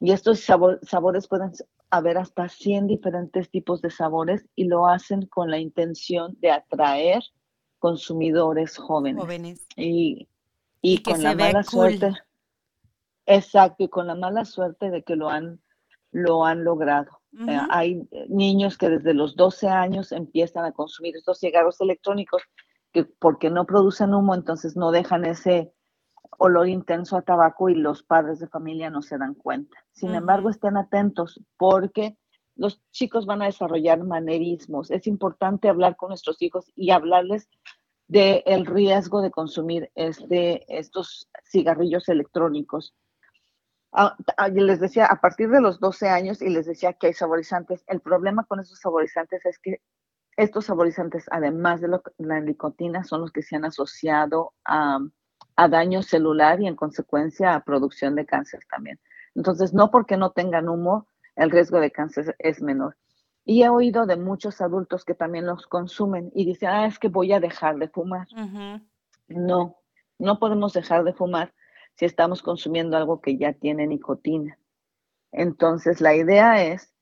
y 0.00 0.12
estos 0.12 0.40
sabores 0.40 1.28
pueden 1.28 1.52
haber 1.90 2.18
hasta 2.18 2.48
100 2.48 2.86
diferentes 2.86 3.50
tipos 3.50 3.80
de 3.80 3.90
sabores 3.90 4.46
y 4.54 4.64
lo 4.64 4.86
hacen 4.86 5.26
con 5.26 5.50
la 5.50 5.58
intención 5.58 6.36
de 6.40 6.50
atraer 6.50 7.22
consumidores 7.78 8.76
jóvenes. 8.76 9.22
jóvenes. 9.22 9.66
Y 9.76 10.28
y, 10.82 11.02
con 11.02 11.22
la 11.22 11.34
mala 11.34 11.62
suerte. 11.62 12.12
Exacto, 13.26 13.84
y 13.84 13.88
con 13.88 14.06
la 14.06 14.14
mala 14.14 14.44
suerte 14.44 14.90
de 14.90 15.02
que 15.02 15.16
lo 15.16 15.28
han, 15.28 15.60
lo 16.10 16.44
han 16.44 16.64
logrado. 16.64 17.20
Eh, 17.46 17.60
hay 17.70 18.08
niños 18.28 18.76
que 18.76 18.88
desde 18.88 19.14
los 19.14 19.36
12 19.36 19.68
años 19.68 20.10
empiezan 20.10 20.64
a 20.64 20.72
consumir 20.72 21.16
estos 21.16 21.38
cigarros 21.38 21.80
electrónicos 21.80 22.42
que 22.92 23.04
porque 23.04 23.50
no 23.50 23.66
producen 23.66 24.14
humo, 24.14 24.34
entonces 24.34 24.76
no 24.76 24.90
dejan 24.90 25.24
ese 25.24 25.72
olor 26.38 26.68
intenso 26.68 27.16
a 27.16 27.22
tabaco 27.22 27.68
y 27.68 27.74
los 27.74 28.02
padres 28.02 28.40
de 28.40 28.48
familia 28.48 28.90
no 28.90 29.02
se 29.02 29.18
dan 29.18 29.34
cuenta. 29.34 29.76
Sin 29.92 30.14
embargo, 30.14 30.50
estén 30.50 30.76
atentos 30.76 31.40
porque 31.56 32.16
los 32.56 32.82
chicos 32.90 33.26
van 33.26 33.42
a 33.42 33.46
desarrollar 33.46 34.02
manerismos. 34.02 34.90
Es 34.90 35.06
importante 35.06 35.68
hablar 35.68 35.96
con 35.96 36.08
nuestros 36.08 36.40
hijos 36.42 36.70
y 36.74 36.90
hablarles 36.90 37.48
del 38.10 38.66
riesgo 38.66 39.22
de 39.22 39.30
consumir 39.30 39.88
este, 39.94 40.64
estos 40.78 41.28
cigarrillos 41.44 42.08
electrónicos. 42.08 42.92
Ah, 43.92 44.16
ah, 44.36 44.48
les 44.48 44.80
decía, 44.80 45.06
a 45.06 45.20
partir 45.20 45.48
de 45.48 45.60
los 45.60 45.78
12 45.78 46.08
años, 46.08 46.42
y 46.42 46.48
les 46.48 46.66
decía 46.66 46.92
que 46.92 47.06
hay 47.08 47.12
saborizantes, 47.12 47.84
el 47.86 48.00
problema 48.00 48.44
con 48.44 48.58
esos 48.58 48.80
saborizantes 48.80 49.46
es 49.46 49.60
que 49.60 49.80
estos 50.36 50.64
saborizantes, 50.64 51.26
además 51.30 51.80
de 51.80 52.00
la 52.18 52.40
nicotina, 52.40 53.04
son 53.04 53.20
los 53.20 53.30
que 53.30 53.42
se 53.42 53.54
han 53.54 53.64
asociado 53.64 54.54
a, 54.64 54.98
a 55.54 55.68
daño 55.68 56.02
celular 56.02 56.60
y 56.60 56.66
en 56.66 56.74
consecuencia 56.74 57.54
a 57.54 57.62
producción 57.62 58.16
de 58.16 58.26
cáncer 58.26 58.60
también. 58.68 58.98
Entonces, 59.36 59.72
no 59.72 59.92
porque 59.92 60.16
no 60.16 60.32
tengan 60.32 60.68
humo, 60.68 61.06
el 61.36 61.50
riesgo 61.52 61.78
de 61.78 61.92
cáncer 61.92 62.34
es 62.40 62.60
menor. 62.60 62.96
Y 63.44 63.62
he 63.62 63.68
oído 63.68 64.06
de 64.06 64.16
muchos 64.16 64.60
adultos 64.60 65.04
que 65.04 65.14
también 65.14 65.46
los 65.46 65.66
consumen 65.66 66.30
y 66.34 66.44
dicen, 66.44 66.68
ah, 66.68 66.86
es 66.86 66.98
que 66.98 67.08
voy 67.08 67.32
a 67.32 67.40
dejar 67.40 67.78
de 67.78 67.88
fumar. 67.88 68.28
No, 69.28 69.76
no 70.18 70.38
podemos 70.38 70.72
dejar 70.72 71.04
de 71.04 71.14
fumar 71.14 71.54
si 71.94 72.04
estamos 72.04 72.42
consumiendo 72.42 72.96
algo 72.96 73.20
que 73.20 73.36
ya 73.36 73.52
tiene 73.52 73.86
nicotina. 73.86 74.58
Entonces, 75.32 76.00
la 76.00 76.14
idea 76.14 76.64
es 76.64 76.92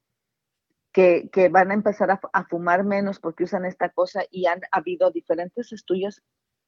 que, 0.93 1.29
van 1.51 1.71
a 1.71 1.75
empezar 1.75 2.11
a, 2.11 2.21
a, 2.33 2.45
fumar 2.45 2.85
menos 2.85 3.21
porque 3.21 3.45
usan 3.45 3.65
esta 3.65 3.91
cosa 3.91 4.23
y 4.31 4.47
han 4.47 4.61
habido 4.73 5.11
diferentes 5.11 5.73
estudios 5.73 6.23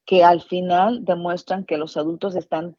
que 0.04 0.24
al 0.24 0.42
final 0.42 1.04
demuestran 1.04 1.64
que 1.64 1.78
los 1.78 1.96
adultos 1.96 2.36
están 2.36 2.76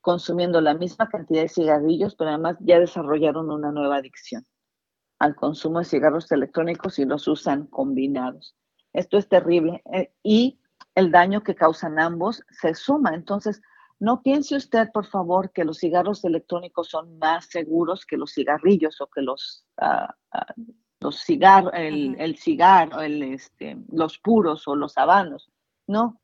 consumiendo 0.00 0.60
la 0.60 0.74
misma 0.74 1.08
cantidad 1.08 1.42
de 1.42 1.48
cigarrillos, 1.48 2.14
pero 2.14 2.30
además 2.30 2.56
ya 2.60 2.78
desarrollaron 2.78 3.50
una 3.50 3.72
nueva 3.72 3.96
adicción 3.96 4.46
al 5.24 5.34
consumo 5.34 5.78
de 5.78 5.86
cigarros 5.86 6.30
electrónicos 6.32 6.98
y 6.98 7.06
los 7.06 7.26
usan 7.28 7.66
combinados. 7.68 8.54
Esto 8.92 9.16
es 9.16 9.26
terrible 9.26 9.82
eh, 9.94 10.12
y 10.22 10.60
el 10.94 11.10
daño 11.10 11.42
que 11.42 11.54
causan 11.54 11.98
ambos 11.98 12.42
se 12.50 12.74
suma. 12.74 13.14
Entonces, 13.14 13.62
no 13.98 14.22
piense 14.22 14.54
usted, 14.54 14.90
por 14.92 15.06
favor, 15.06 15.50
que 15.50 15.64
los 15.64 15.78
cigarros 15.78 16.22
electrónicos 16.24 16.90
son 16.90 17.18
más 17.18 17.46
seguros 17.46 18.04
que 18.04 18.18
los 18.18 18.34
cigarrillos 18.34 19.00
o 19.00 19.06
que 19.06 19.22
los, 19.22 19.64
uh, 19.80 20.12
los 21.00 21.18
cigarros, 21.24 21.72
el, 21.74 22.16
el, 22.18 22.36
cigarro, 22.36 23.00
el, 23.00 23.22
este, 23.22 23.78
los 23.90 24.18
puros 24.18 24.68
o 24.68 24.76
los 24.76 24.98
habanos. 24.98 25.50
No, 25.86 26.20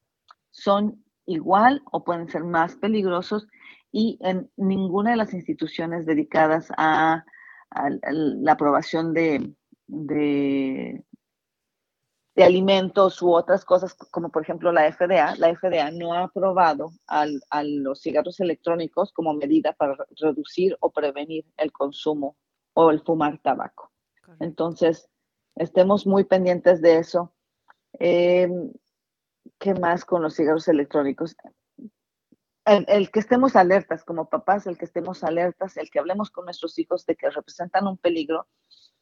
son 0.50 1.02
igual 1.24 1.82
o 1.90 2.04
pueden 2.04 2.28
ser 2.28 2.44
más 2.44 2.76
peligrosos 2.76 3.48
y 3.92 4.18
en 4.20 4.50
ninguna 4.58 5.12
de 5.12 5.16
las 5.16 5.32
instituciones 5.32 6.04
dedicadas 6.04 6.70
a 6.76 7.24
la 7.72 8.52
aprobación 8.52 9.14
de, 9.14 9.54
de, 9.86 11.04
alimentos 12.36 13.20
u 13.20 13.32
otras 13.32 13.66
cosas, 13.66 13.94
como 13.94 14.30
por 14.30 14.42
ejemplo 14.42 14.72
la 14.72 14.90
FDA, 14.90 15.36
la 15.36 15.54
FDA 15.54 15.90
no 15.90 16.14
ha 16.14 16.24
aprobado 16.24 16.90
al, 17.06 17.42
a 17.50 17.62
los 17.62 18.00
cigarros 18.00 18.40
electrónicos 18.40 19.12
como 19.12 19.34
medida 19.34 19.74
para 19.74 19.94
reducir 20.18 20.76
o 20.80 20.90
prevenir 20.90 21.44
el 21.58 21.70
consumo 21.70 22.36
o 22.72 22.90
el 22.90 23.02
fumar 23.02 23.38
tabaco. 23.42 23.92
Entonces, 24.38 25.08
estemos 25.56 26.06
muy 26.06 26.24
pendientes 26.24 26.80
de 26.80 26.98
eso. 26.98 27.34
Em, 27.94 28.72
¿Qué 29.58 29.74
más 29.74 30.04
con 30.04 30.22
los 30.22 30.36
cigarros 30.36 30.68
electrónicos? 30.68 31.36
El, 32.70 33.10
que 33.10 33.20
estemos 33.20 33.56
alertas 33.56 34.04
como 34.04 34.28
papás, 34.28 34.66
el 34.66 34.78
que 34.78 34.84
estemos 34.84 35.24
alertas, 35.24 35.76
el 35.76 35.90
que 35.90 35.98
hablemos 35.98 36.30
con 36.30 36.44
nuestros 36.44 36.78
hijos 36.78 37.04
de 37.06 37.16
que 37.16 37.30
representan 37.30 37.86
un 37.86 37.98
peligro. 37.98 38.46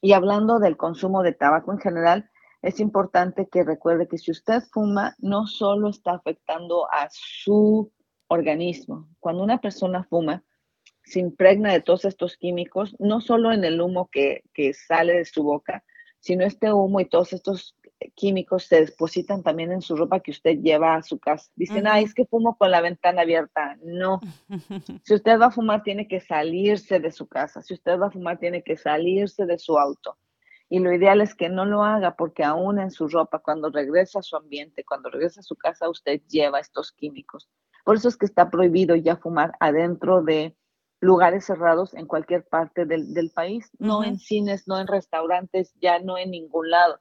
Y 0.00 0.12
hablando 0.12 0.58
del 0.58 0.76
consumo 0.76 1.22
de 1.22 1.32
tabaco 1.32 1.72
en 1.72 1.78
general, 1.78 2.30
es 2.62 2.80
importante 2.80 3.48
que 3.50 3.64
recuerde 3.64 4.08
que 4.08 4.18
si 4.18 4.30
usted 4.30 4.62
fuma, 4.72 5.14
no 5.18 5.46
solo 5.46 5.90
está 5.90 6.12
afectando 6.12 6.90
a 6.90 7.08
su 7.10 7.92
organismo. 8.28 9.08
Cuando 9.20 9.44
una 9.44 9.60
persona 9.60 10.04
fuma, 10.04 10.44
se 11.04 11.20
impregna 11.20 11.72
de 11.72 11.80
todos 11.80 12.04
estos 12.04 12.36
químicos, 12.36 12.96
no 12.98 13.20
solo 13.20 13.52
en 13.52 13.64
el 13.64 13.80
humo 13.80 14.08
que, 14.10 14.42
que 14.52 14.74
sale 14.74 15.14
de 15.14 15.24
su 15.24 15.42
boca, 15.42 15.84
sino 16.20 16.44
este 16.44 16.72
humo 16.72 17.00
y 17.00 17.06
todos 17.06 17.32
estos 17.32 17.76
químicos 18.14 18.64
se 18.64 18.84
depositan 18.84 19.42
también 19.42 19.72
en 19.72 19.82
su 19.82 19.96
ropa 19.96 20.20
que 20.20 20.30
usted 20.30 20.58
lleva 20.58 20.94
a 20.94 21.02
su 21.02 21.18
casa. 21.18 21.50
Dicen, 21.56 21.86
ay, 21.86 22.04
es 22.04 22.14
que 22.14 22.26
fumo 22.26 22.56
con 22.56 22.70
la 22.70 22.80
ventana 22.80 23.22
abierta. 23.22 23.76
No. 23.82 24.20
si 25.04 25.14
usted 25.14 25.38
va 25.38 25.46
a 25.46 25.50
fumar, 25.50 25.82
tiene 25.82 26.06
que 26.06 26.20
salirse 26.20 27.00
de 27.00 27.10
su 27.10 27.26
casa. 27.26 27.62
Si 27.62 27.74
usted 27.74 27.98
va 27.98 28.06
a 28.06 28.10
fumar, 28.10 28.38
tiene 28.38 28.62
que 28.62 28.76
salirse 28.76 29.46
de 29.46 29.58
su 29.58 29.78
auto. 29.78 30.16
Y 30.68 30.80
lo 30.80 30.92
ideal 30.92 31.20
es 31.20 31.34
que 31.34 31.48
no 31.48 31.64
lo 31.64 31.82
haga 31.82 32.14
porque 32.14 32.44
aún 32.44 32.78
en 32.78 32.90
su 32.90 33.08
ropa, 33.08 33.38
cuando 33.38 33.70
regresa 33.70 34.18
a 34.18 34.22
su 34.22 34.36
ambiente, 34.36 34.84
cuando 34.84 35.10
regresa 35.10 35.40
a 35.40 35.44
su 35.44 35.56
casa, 35.56 35.88
usted 35.88 36.20
lleva 36.28 36.60
estos 36.60 36.92
químicos. 36.92 37.48
Por 37.84 37.96
eso 37.96 38.08
es 38.08 38.16
que 38.16 38.26
está 38.26 38.50
prohibido 38.50 38.94
ya 38.94 39.16
fumar 39.16 39.52
adentro 39.60 40.22
de 40.22 40.54
lugares 41.00 41.46
cerrados 41.46 41.94
en 41.94 42.06
cualquier 42.06 42.44
parte 42.44 42.84
del, 42.84 43.30
país, 43.34 43.70
no 43.78 44.04
en 44.04 44.18
cines, 44.18 44.66
no 44.66 44.78
en 44.78 44.88
restaurantes, 44.88 45.72
ya 45.80 46.00
no 46.00 46.18
en 46.18 46.32
ningún 46.32 46.70
lado 46.70 47.00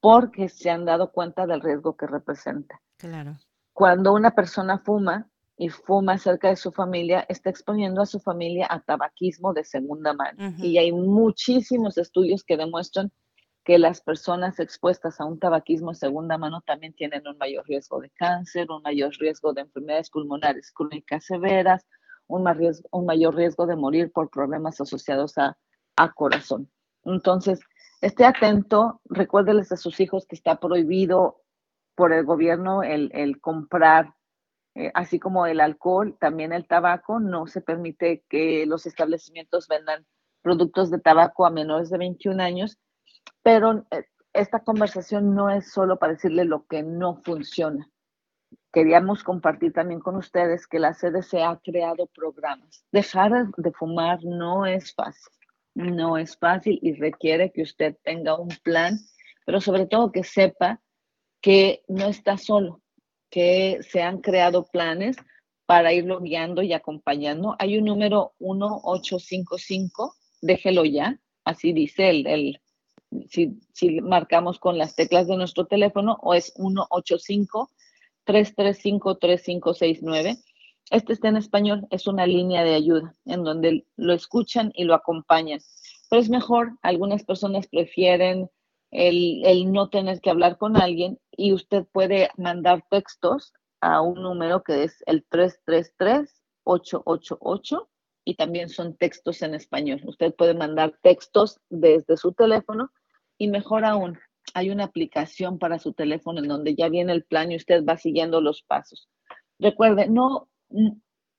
porque 0.00 0.48
se 0.48 0.70
han 0.70 0.84
dado 0.84 1.12
cuenta 1.12 1.46
del 1.46 1.60
riesgo 1.60 1.96
que 1.96 2.06
representa. 2.06 2.80
Claro. 2.96 3.36
Cuando 3.72 4.12
una 4.12 4.32
persona 4.32 4.78
fuma 4.78 5.28
y 5.56 5.68
fuma 5.68 6.18
cerca 6.18 6.48
de 6.48 6.56
su 6.56 6.70
familia, 6.70 7.26
está 7.28 7.50
exponiendo 7.50 8.00
a 8.00 8.06
su 8.06 8.20
familia 8.20 8.66
a 8.70 8.80
tabaquismo 8.80 9.52
de 9.52 9.64
segunda 9.64 10.12
mano. 10.12 10.54
Y 10.58 10.78
hay 10.78 10.92
muchísimos 10.92 11.98
estudios 11.98 12.44
que 12.44 12.56
demuestran 12.56 13.10
que 13.64 13.78
las 13.78 14.00
personas 14.00 14.60
expuestas 14.60 15.20
a 15.20 15.24
un 15.24 15.38
tabaquismo 15.38 15.90
de 15.90 15.96
segunda 15.96 16.38
mano 16.38 16.62
también 16.62 16.94
tienen 16.94 17.26
un 17.26 17.36
mayor 17.36 17.66
riesgo 17.66 18.00
de 18.00 18.08
cáncer, 18.10 18.70
un 18.70 18.82
mayor 18.82 19.12
riesgo 19.18 19.52
de 19.52 19.62
enfermedades 19.62 20.10
pulmonares 20.10 20.70
crónicas 20.72 21.24
severas, 21.24 21.84
un, 22.28 22.48
un 22.92 23.04
mayor 23.04 23.34
riesgo 23.34 23.66
de 23.66 23.76
morir 23.76 24.12
por 24.12 24.30
problemas 24.30 24.80
asociados 24.80 25.36
a, 25.38 25.58
a 25.96 26.12
corazón. 26.12 26.70
Entonces, 27.04 27.60
esté 28.00 28.24
atento, 28.24 29.00
recuérdeles 29.04 29.72
a 29.72 29.76
sus 29.76 30.00
hijos 30.00 30.26
que 30.26 30.36
está 30.36 30.60
prohibido 30.60 31.42
por 31.94 32.12
el 32.12 32.24
gobierno 32.24 32.82
el, 32.82 33.40
comprar, 33.40 34.14
eh, 34.74 34.92
así 34.94 35.18
como 35.18 35.46
el 35.46 35.60
alcohol, 35.60 36.16
también 36.20 36.52
el 36.52 36.66
tabaco, 36.66 37.18
no 37.18 37.46
se 37.46 37.60
permite 37.60 38.24
que 38.28 38.66
los 38.66 38.86
establecimientos 38.86 39.66
vendan 39.66 40.06
productos 40.42 40.90
de 40.90 41.00
tabaco 41.00 41.44
a 41.44 41.50
menores 41.50 41.90
de 41.90 41.98
21 41.98 42.40
años, 42.40 42.78
pero 43.42 43.84
eh, 43.90 44.04
esta 44.32 44.60
conversación 44.60 45.34
no 45.34 45.50
es 45.50 45.72
solo 45.72 45.98
para 45.98 46.12
decirle 46.12 46.44
lo 46.44 46.66
que 46.66 46.84
no 46.84 47.16
funciona. 47.16 47.90
Queríamos 48.72 49.24
compartir 49.24 49.72
también 49.72 50.00
con 50.00 50.14
ustedes 50.16 50.66
que 50.66 50.78
la 50.78 50.94
CDC 50.94 51.42
ha 51.44 51.58
creado 51.62 52.06
programas. 52.06 52.84
Dejar 52.92 53.48
de 53.56 53.72
fumar 53.72 54.20
no 54.22 54.66
es 54.66 54.94
fácil 54.94 55.37
no 55.74 56.18
es 56.18 56.36
fácil 56.36 56.78
y 56.82 56.94
requiere 56.94 57.52
que 57.52 57.62
usted 57.62 57.96
tenga 58.02 58.38
un 58.38 58.48
plan, 58.62 58.98
pero 59.46 59.60
sobre 59.60 59.86
todo 59.86 60.12
que 60.12 60.24
sepa 60.24 60.80
que 61.40 61.82
no 61.88 62.08
está 62.08 62.36
solo, 62.36 62.82
que 63.30 63.78
se 63.82 64.02
han 64.02 64.20
creado 64.20 64.66
planes 64.66 65.16
para 65.66 65.92
irlo 65.92 66.20
guiando 66.20 66.62
y 66.62 66.72
acompañando. 66.72 67.56
Hay 67.58 67.78
un 67.78 67.84
número 67.84 68.32
1855, 68.38 70.14
déjelo 70.40 70.84
ya, 70.84 71.20
así 71.44 71.72
dice 71.72 72.10
el, 72.10 72.26
el 72.26 72.60
si, 73.28 73.60
si, 73.72 74.00
marcamos 74.00 74.58
con 74.58 74.78
las 74.78 74.96
teclas 74.96 75.26
de 75.26 75.36
nuestro 75.36 75.66
teléfono, 75.66 76.18
o 76.22 76.34
es 76.34 76.54
185-335-3569. 78.26 80.42
Este 80.90 81.12
está 81.12 81.28
en 81.28 81.36
español, 81.36 81.86
es 81.90 82.06
una 82.06 82.26
línea 82.26 82.64
de 82.64 82.74
ayuda 82.74 83.14
en 83.26 83.44
donde 83.44 83.84
lo 83.96 84.14
escuchan 84.14 84.72
y 84.74 84.84
lo 84.84 84.94
acompañan. 84.94 85.60
Pero 86.08 86.22
es 86.22 86.30
mejor, 86.30 86.78
algunas 86.82 87.24
personas 87.24 87.66
prefieren 87.66 88.48
el, 88.90 89.44
el 89.44 89.70
no 89.70 89.90
tener 89.90 90.22
que 90.22 90.30
hablar 90.30 90.56
con 90.56 90.78
alguien 90.78 91.20
y 91.30 91.52
usted 91.52 91.84
puede 91.92 92.30
mandar 92.38 92.86
textos 92.90 93.52
a 93.80 94.00
un 94.00 94.22
número 94.22 94.62
que 94.62 94.84
es 94.84 95.04
el 95.06 95.28
333-888 95.28 97.86
y 98.24 98.34
también 98.34 98.70
son 98.70 98.96
textos 98.96 99.42
en 99.42 99.54
español. 99.54 100.00
Usted 100.04 100.34
puede 100.34 100.54
mandar 100.54 100.98
textos 101.02 101.60
desde 101.68 102.16
su 102.16 102.32
teléfono 102.32 102.90
y 103.36 103.48
mejor 103.48 103.84
aún, 103.84 104.18
hay 104.54 104.70
una 104.70 104.84
aplicación 104.84 105.58
para 105.58 105.78
su 105.78 105.92
teléfono 105.92 106.40
en 106.40 106.48
donde 106.48 106.74
ya 106.74 106.88
viene 106.88 107.12
el 107.12 107.24
plan 107.24 107.52
y 107.52 107.56
usted 107.56 107.84
va 107.84 107.98
siguiendo 107.98 108.40
los 108.40 108.62
pasos. 108.62 109.10
Recuerde, 109.58 110.08
no 110.08 110.48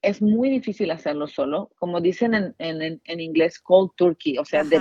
es 0.02 0.22
muy 0.22 0.50
difícil 0.50 0.92
hacerlo 0.92 1.28
solo, 1.28 1.72
como 1.78 2.00
dicen 2.00 2.34
en, 2.34 2.56
en, 2.60 3.02
en 3.04 3.20
inglés, 3.20 3.60
cold 3.60 3.92
turkey, 3.96 4.38
o 4.38 4.46
sea, 4.46 4.64
de, 4.64 4.80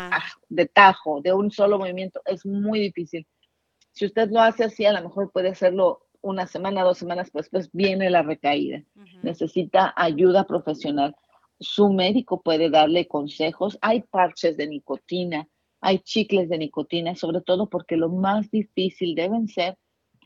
de, 0.49 0.67
tajo, 0.67 1.21
de 1.21 1.33
un 1.33 1.51
solo 1.51 1.79
movimiento, 1.79 2.21
es 2.25 2.47
muy 2.47 2.81
difícil. 2.81 3.27
Si 3.93 4.07
usted 4.07 4.31
lo 4.31 4.41
hace 4.41 4.65
así, 4.65 4.85
a 4.85 4.93
lo 4.93 5.03
mejor 5.03 5.33
puede 5.33 5.49
hacerlo 5.49 6.07
una 6.21 6.47
semana, 6.47 6.85
dos 6.85 6.99
semanas, 6.99 7.31
pues, 7.33 7.49
pues 7.51 7.71
viene 7.73 8.11
la 8.11 8.23
recaída. 8.23 8.85
Necesita 9.23 9.93
ayuda 9.97 10.47
profesional. 10.47 11.17
Su 11.59 11.93
médico 11.93 12.41
puede 12.43 12.71
darle 12.71 13.09
consejos. 13.09 13.79
Hay 13.81 14.03
parches 14.03 14.57
de 14.57 14.69
nicotina, 14.69 15.49
hay 15.81 15.99
chicles 16.01 16.49
de 16.49 16.59
nicotina, 16.59 17.17
sobre 17.17 17.41
todo 17.41 17.69
porque 17.69 17.97
lo 17.97 18.09
más 18.09 18.51
difícil 18.51 19.15
deben 19.15 19.49
ser 19.49 19.77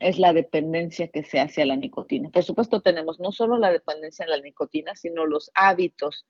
es 0.03 0.19
la 0.19 0.33
dependencia 0.33 1.07
que 1.07 1.23
se 1.23 1.39
hace 1.39 1.61
a 1.61 1.65
la 1.65 1.75
nicotina. 1.75 2.29
Por 2.29 2.43
supuesto, 2.43 2.81
tenemos 2.81 3.19
no 3.19 3.31
solo 3.31 3.57
la 3.57 3.71
dependencia 3.71 4.25
a 4.25 4.29
la 4.29 4.39
nicotina, 4.39 4.95
sino 4.95 5.25
los 5.25 5.49
hábitos, 5.55 6.25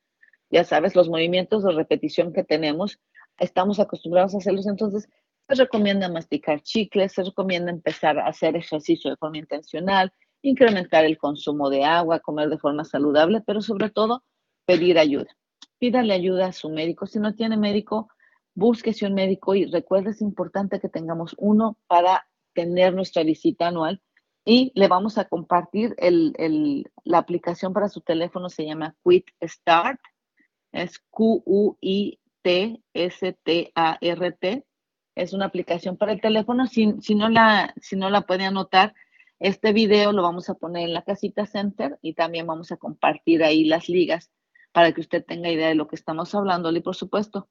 ya 0.49 0.63
sabes, 0.63 0.95
los 0.95 1.09
movimientos 1.09 1.63
de 1.63 1.71
repetición 1.71 2.33
que 2.33 2.43
tenemos, 2.43 2.99
estamos 3.39 3.79
acostumbrados 3.79 4.35
a 4.35 4.37
hacerlos, 4.37 4.67
entonces 4.67 5.09
se 5.47 5.55
recomienda 5.55 6.07
masticar 6.07 6.61
chicles, 6.61 7.13
se 7.13 7.23
recomienda 7.23 7.71
empezar 7.71 8.19
a 8.19 8.27
hacer 8.27 8.55
ejercicio 8.55 9.09
de 9.09 9.17
forma 9.17 9.39
intencional, 9.39 10.13
incrementar 10.43 11.05
el 11.05 11.17
consumo 11.17 11.69
de 11.69 11.83
agua, 11.83 12.19
comer 12.19 12.49
de 12.49 12.59
forma 12.59 12.85
saludable, 12.85 13.41
pero 13.45 13.61
sobre 13.61 13.89
todo 13.89 14.23
pedir 14.65 14.99
ayuda. 14.99 15.35
Pídale 15.79 16.13
ayuda 16.13 16.47
a 16.47 16.53
su 16.53 16.69
médico. 16.69 17.07
Si 17.07 17.19
no 17.19 17.33
tiene 17.33 17.57
médico, 17.57 18.09
búsquese 18.53 19.07
un 19.07 19.15
médico 19.15 19.55
y 19.55 19.65
recuerde, 19.65 20.11
es 20.11 20.21
importante 20.21 20.79
que 20.79 20.89
tengamos 20.89 21.35
uno 21.39 21.77
para 21.87 22.27
tener 22.53 22.93
nuestra 22.93 23.23
visita 23.23 23.67
anual 23.67 24.01
y 24.45 24.71
le 24.75 24.87
vamos 24.87 25.17
a 25.17 25.25
compartir 25.25 25.95
el, 25.97 26.33
el, 26.37 26.91
la 27.03 27.17
aplicación 27.19 27.73
para 27.73 27.89
su 27.89 28.01
teléfono, 28.01 28.49
se 28.49 28.65
llama 28.65 28.95
Quit 29.03 29.27
Start, 29.41 29.99
es 30.71 30.99
Q-U-I-T-S-T-A-R-T, 31.09 32.25
es 35.15 35.33
una 35.33 35.45
aplicación 35.45 35.97
para 35.97 36.11
el 36.11 36.21
teléfono, 36.21 36.67
si, 36.67 36.93
si, 37.01 37.15
no 37.15 37.29
la, 37.29 37.73
si 37.81 37.95
no 37.95 38.09
la 38.09 38.21
puede 38.21 38.45
anotar, 38.45 38.93
este 39.39 39.71
video 39.73 40.11
lo 40.11 40.23
vamos 40.23 40.49
a 40.49 40.55
poner 40.55 40.83
en 40.83 40.93
la 40.93 41.03
casita 41.03 41.45
center 41.45 41.99
y 42.01 42.13
también 42.13 42.47
vamos 42.47 42.71
a 42.71 42.77
compartir 42.77 43.43
ahí 43.43 43.65
las 43.65 43.89
ligas 43.89 44.31
para 44.71 44.91
que 44.91 45.01
usted 45.01 45.23
tenga 45.23 45.51
idea 45.51 45.67
de 45.67 45.75
lo 45.75 45.87
que 45.87 45.95
estamos 45.95 46.33
hablando 46.33 46.71
y 46.71 46.79
por 46.81 46.95
supuesto 46.95 47.49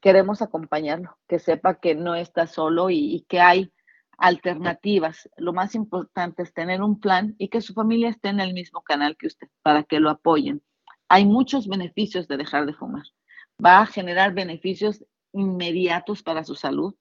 queremos 0.00 0.40
acompañarlo, 0.40 1.18
que 1.28 1.38
sepa 1.38 1.80
que 1.80 1.94
no 1.94 2.14
está 2.14 2.46
solo 2.46 2.90
y, 2.90 3.14
y 3.14 3.20
que 3.22 3.40
hay 3.40 3.72
alternativas. 4.18 5.28
Lo 5.36 5.52
más 5.52 5.74
importante 5.74 6.42
es 6.42 6.52
tener 6.52 6.82
un 6.82 7.00
plan 7.00 7.34
y 7.38 7.48
que 7.48 7.60
su 7.60 7.74
familia 7.74 8.08
esté 8.08 8.28
en 8.28 8.40
el 8.40 8.54
mismo 8.54 8.82
canal 8.82 9.16
que 9.16 9.26
usted 9.26 9.48
para 9.62 9.82
que 9.82 10.00
lo 10.00 10.10
apoyen. 10.10 10.62
Hay 11.08 11.24
muchos 11.24 11.68
beneficios 11.68 12.26
de 12.28 12.36
dejar 12.36 12.66
de 12.66 12.74
fumar. 12.74 13.04
Va 13.64 13.80
a 13.80 13.86
generar 13.86 14.34
beneficios 14.34 15.04
inmediatos 15.32 16.22
para 16.22 16.44
su 16.44 16.54
salud. 16.54 16.94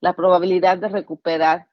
La 0.00 0.14
probabilidad 0.14 0.78
de 0.78 0.88
recuperar 0.88 1.68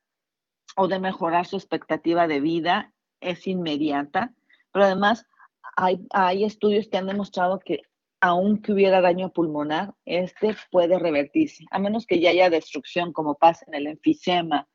o 0.75 0.87
de 0.87 0.99
mejorar 0.99 1.45
su 1.45 1.57
expectativa 1.57 2.27
de 2.27 2.39
vida 2.39 2.91
es 3.21 3.47
inmediata, 3.47 4.33
pero 4.71 4.85
además 4.85 5.25
hay, 5.75 6.43
estudios 6.43 6.87
que 6.87 6.97
han 6.97 7.07
demostrado 7.07 7.59
que 7.59 7.81
aunque 8.21 8.71
hubiera 8.71 9.01
daño 9.01 9.31
pulmonar, 9.31 9.93
este 10.05 10.55
puede 10.71 10.97
revertirse, 10.97 11.65
a 11.69 11.79
menos 11.79 12.07
que 12.07 12.19
ya 12.19 12.31
haya 12.31 12.49
destrucción 12.49 13.13
como 13.13 13.35
pasa 13.35 13.65
en 13.67 13.75
el 13.75 13.87
enfisema 13.87 14.67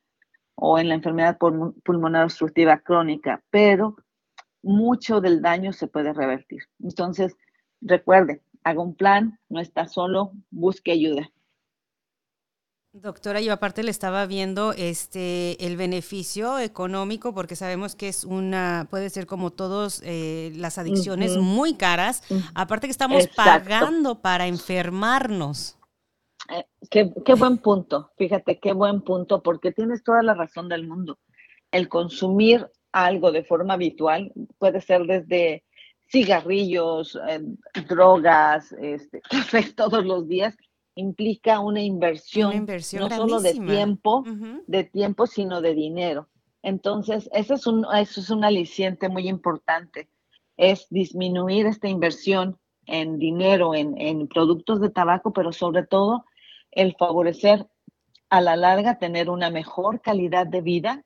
o 0.62 0.78
en 0.78 0.88
la 0.88 0.94
enfermedad 0.94 1.38
pulmonar 1.38 2.24
obstructiva 2.24 2.78
crónica, 2.78 3.42
pero 3.50 3.96
mucho 4.62 5.22
del 5.22 5.40
daño 5.40 5.72
se 5.72 5.86
puede 5.86 6.12
revertir. 6.12 6.64
Entonces, 6.80 7.34
recuerde, 7.80 8.42
haga 8.62 8.82
un 8.82 8.94
plan, 8.94 9.38
no 9.48 9.58
está 9.58 9.88
solo, 9.88 10.32
busque 10.50 10.92
ayuda. 10.92 11.30
Doctora, 12.92 13.40
yo 13.40 13.52
aparte 13.52 13.84
le 13.84 13.90
estaba 13.90 14.26
viendo 14.26 14.72
este 14.72 15.64
el 15.64 15.76
beneficio 15.76 16.58
económico 16.58 17.32
porque 17.32 17.54
sabemos 17.54 17.94
que 17.94 18.08
es 18.08 18.24
una 18.24 18.88
puede 18.90 19.10
ser 19.10 19.26
como 19.26 19.52
todos 19.52 20.02
eh, 20.04 20.52
las 20.56 20.76
adicciones 20.76 21.36
muy 21.36 21.74
caras. 21.74 22.22
Aparte 22.54 22.88
que 22.88 22.90
estamos 22.90 23.28
pagando 23.28 24.20
para 24.20 24.48
enfermarnos. 24.48 25.79
Eh, 26.50 26.64
qué, 26.90 27.12
qué, 27.24 27.34
buen 27.34 27.58
punto, 27.58 28.10
fíjate, 28.16 28.58
qué 28.58 28.72
buen 28.72 29.02
punto, 29.02 29.42
porque 29.42 29.72
tienes 29.72 30.02
toda 30.02 30.22
la 30.22 30.34
razón 30.34 30.68
del 30.68 30.86
mundo. 30.86 31.18
El 31.70 31.88
consumir 31.88 32.68
algo 32.92 33.30
de 33.30 33.44
forma 33.44 33.74
habitual 33.74 34.32
puede 34.58 34.80
ser 34.80 35.04
desde 35.04 35.64
cigarrillos, 36.10 37.16
eh, 37.28 37.40
drogas, 37.88 38.72
este, 38.72 39.20
café 39.30 39.62
todos 39.74 40.04
los 40.04 40.26
días, 40.26 40.56
implica 40.96 41.60
una 41.60 41.82
inversión, 41.82 42.66
no 42.66 43.10
solo 43.10 43.40
de 43.40 43.54
tiempo, 43.54 44.24
de 44.66 44.84
tiempo, 44.84 45.26
sino 45.26 45.60
de 45.60 45.74
dinero. 45.74 46.28
Entonces, 46.62 47.30
eso 47.32 47.54
es, 47.54 47.66
un, 47.66 47.86
eso 47.96 48.20
es 48.20 48.28
un 48.28 48.44
aliciente 48.44 49.08
muy 49.08 49.28
importante, 49.28 50.10
es 50.56 50.88
disminuir 50.90 51.66
esta 51.66 51.88
inversión 51.88 52.58
en 52.86 53.18
dinero, 53.18 53.74
en, 53.74 53.98
en 53.98 54.26
productos 54.26 54.80
de 54.80 54.90
tabaco, 54.90 55.32
pero 55.32 55.52
sobre 55.52 55.86
todo 55.86 56.24
el 56.70 56.94
favorecer 56.98 57.66
a 58.28 58.40
la 58.40 58.56
larga 58.56 58.98
tener 58.98 59.28
una 59.28 59.50
mejor 59.50 60.00
calidad 60.00 60.46
de 60.46 60.60
vida 60.60 61.02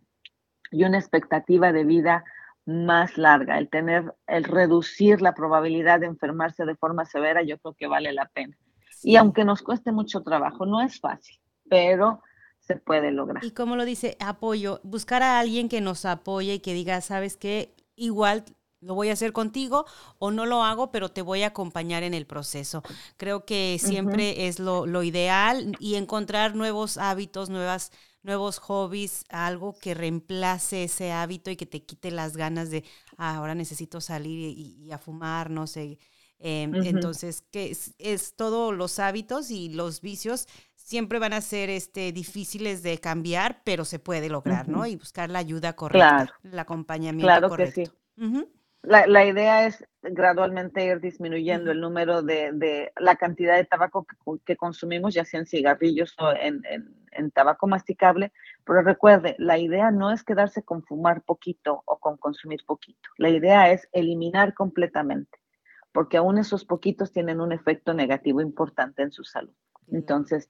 y 0.70 0.84
una 0.84 0.98
expectativa 0.98 1.72
de 1.72 1.84
vida 1.84 2.24
más 2.66 3.16
larga. 3.18 3.58
El 3.58 3.68
tener, 3.68 4.14
el 4.26 4.44
reducir 4.44 5.22
la 5.22 5.34
probabilidad 5.34 6.00
de 6.00 6.06
enfermarse 6.06 6.64
de 6.64 6.76
forma 6.76 7.04
severa, 7.04 7.42
yo 7.42 7.58
creo 7.58 7.74
que 7.74 7.86
vale 7.86 8.12
la 8.12 8.26
pena. 8.26 8.56
Y 9.02 9.16
aunque 9.16 9.44
nos 9.44 9.62
cueste 9.62 9.92
mucho 9.92 10.22
trabajo, 10.22 10.64
no 10.64 10.80
es 10.80 11.00
fácil, 11.00 11.38
pero 11.68 12.22
se 12.60 12.76
puede 12.76 13.10
lograr. 13.10 13.44
Y 13.44 13.50
como 13.50 13.76
lo 13.76 13.84
dice, 13.84 14.16
apoyo, 14.20 14.80
buscar 14.82 15.22
a 15.22 15.38
alguien 15.38 15.68
que 15.68 15.82
nos 15.82 16.06
apoye 16.06 16.54
y 16.54 16.60
que 16.60 16.72
diga, 16.72 17.00
sabes 17.02 17.36
qué, 17.36 17.74
igual 17.96 18.44
lo 18.84 18.94
voy 18.94 19.08
a 19.08 19.14
hacer 19.14 19.32
contigo 19.32 19.86
o 20.18 20.30
no 20.30 20.46
lo 20.46 20.62
hago, 20.62 20.90
pero 20.90 21.10
te 21.10 21.22
voy 21.22 21.42
a 21.42 21.48
acompañar 21.48 22.02
en 22.02 22.14
el 22.14 22.26
proceso. 22.26 22.82
Creo 23.16 23.44
que 23.44 23.78
siempre 23.80 24.46
es 24.46 24.58
lo, 24.58 24.86
lo, 24.86 25.02
ideal 25.02 25.74
y 25.80 25.94
encontrar 25.94 26.54
nuevos 26.54 26.98
hábitos, 26.98 27.48
nuevas, 27.48 27.92
nuevos 28.22 28.58
hobbies, 28.58 29.24
algo 29.30 29.78
que 29.78 29.94
reemplace 29.94 30.84
ese 30.84 31.12
hábito 31.12 31.50
y 31.50 31.56
que 31.56 31.66
te 31.66 31.82
quite 31.82 32.10
las 32.10 32.36
ganas 32.36 32.70
de, 32.70 32.84
ah, 33.16 33.36
ahora 33.36 33.54
necesito 33.54 34.00
salir 34.00 34.54
y, 34.56 34.92
a 34.92 34.98
fumar, 34.98 35.50
no 35.50 35.66
sé. 35.66 35.98
Em, 36.38 36.74
entonces, 36.74 37.42
que 37.50 37.70
es, 37.70 37.94
es 37.98 38.34
todos 38.36 38.74
los 38.74 38.98
hábitos 38.98 39.50
y 39.50 39.70
los 39.70 40.02
vicios 40.02 40.46
siempre 40.74 41.18
van 41.18 41.32
a 41.32 41.40
ser 41.40 41.70
este, 41.70 42.12
difíciles 42.12 42.82
de 42.82 42.98
cambiar, 42.98 43.62
pero 43.64 43.86
se 43.86 43.98
puede 43.98 44.28
lograr, 44.28 44.68
¿no? 44.68 44.84
Y 44.84 44.96
buscar 44.96 45.30
la 45.30 45.38
ayuda 45.38 45.74
correcta, 45.74 46.34
el 46.42 46.58
acompañamiento 46.58 47.26
claro 47.26 47.48
correcto. 47.48 47.74
Que 47.74 47.86
sí 47.86 48.44
la, 48.86 49.06
la, 49.06 49.24
idea 49.24 49.66
es 49.66 49.84
gradualmente 50.02 50.84
ir 50.84 51.00
disminuyendo 51.00 51.72
el 51.72 51.80
número 51.80 52.22
de, 52.22 52.52
de 52.52 52.92
la 52.96 53.16
cantidad 53.16 53.56
de 53.56 53.64
tabaco 53.64 54.04
que, 54.06 54.16
que, 54.44 54.56
consumimos, 54.56 55.14
ya 55.14 55.24
sea 55.24 55.40
en 55.40 55.46
cigarrillos 55.46 56.14
o 56.18 56.30
en, 56.30 56.62
en, 56.66 56.94
en, 57.12 57.30
tabaco 57.30 57.66
masticable. 57.66 58.32
Pero 58.64 58.82
recuerde, 58.82 59.34
la 59.38 59.58
idea 59.58 59.90
no 59.90 60.10
es 60.10 60.22
quedarse 60.22 60.62
con 60.62 60.82
fumar 60.82 61.22
poquito 61.22 61.82
o 61.86 61.98
con 61.98 62.16
consumir 62.16 62.64
poquito. 62.66 63.08
La 63.16 63.30
idea 63.30 63.70
es 63.70 63.88
eliminar 63.92 64.54
completamente, 64.54 65.38
porque 65.92 66.18
aún 66.18 66.38
esos 66.38 66.64
poquitos 66.64 67.12
tienen 67.12 67.40
un 67.40 67.52
efecto 67.52 67.94
negativo 67.94 68.40
importante 68.40 69.02
en 69.02 69.12
su 69.12 69.24
salud. 69.24 69.54
Entonces, 69.90 70.48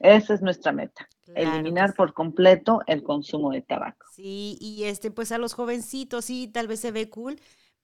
Esa 0.00 0.32
es 0.32 0.40
nuestra 0.40 0.72
meta, 0.72 1.06
eliminar 1.34 1.94
por 1.94 2.14
completo 2.14 2.80
el 2.86 3.02
consumo 3.02 3.50
de 3.50 3.60
tabaco. 3.60 4.06
Sí, 4.12 4.56
y 4.58 4.84
este, 4.84 5.10
pues 5.10 5.30
a 5.30 5.36
los 5.36 5.52
jovencitos, 5.52 6.24
sí, 6.24 6.48
tal 6.48 6.68
vez 6.68 6.80
se 6.80 6.90
ve 6.90 7.10
cool, 7.10 7.38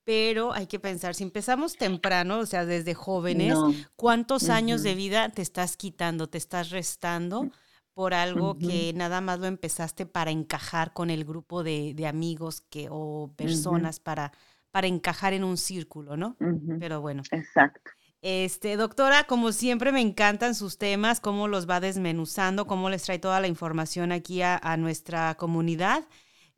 pero 0.07 0.53
hay 0.53 0.69
que 0.69 0.79
pensar, 0.79 1.16
si 1.16 1.25
empezamos 1.25 1.77
temprano, 1.77 2.38
o 2.38 2.47
sea, 2.47 2.64
desde 2.64 2.95
jóvenes, 2.95 3.59
¿cuántos 3.97 4.51
años 4.51 4.85
de 4.85 4.95
vida 4.95 5.31
te 5.31 5.42
estás 5.42 5.77
quitando, 5.77 6.29
te 6.29 6.38
estás 6.38 6.71
restando? 6.71 7.51
Por 7.92 8.14
algo 8.14 8.57
que 8.57 8.92
nada 8.95 9.21
más 9.21 9.40
lo 9.40 9.47
empezaste 9.47 10.07
para 10.07 10.31
encajar 10.31 10.92
con 10.92 11.11
el 11.11 11.25
grupo 11.25 11.64
de, 11.64 12.07
amigos 12.07 12.61
que, 12.61 12.87
o 12.88 13.33
personas 13.35 13.99
para, 13.99 14.33
para 14.71 14.87
encajar 14.87 15.33
en 15.33 15.42
un 15.42 15.57
círculo, 15.57 16.16
¿no? 16.16 16.37
Pero 16.79 17.01
bueno. 17.01 17.25
Exacto. 17.33 17.90
Este, 18.23 18.77
doctora, 18.77 19.25
como 19.25 19.51
siempre 19.51 19.90
me 19.90 20.03
encantan 20.03 20.55
sus 20.55 20.79
temas, 20.79 21.19
cómo 21.19 21.49
los 21.49 21.69
va 21.69 21.81
desmenuzando, 21.81 22.69
cómo 22.69 22.90
les 22.90 23.03
trae 23.03 23.19
toda 23.19 23.40
la 23.40 23.49
información 23.49 24.12
aquí 24.12 24.40
a, 24.42 24.77
nuestra 24.77 25.35
comunidad 25.35 26.05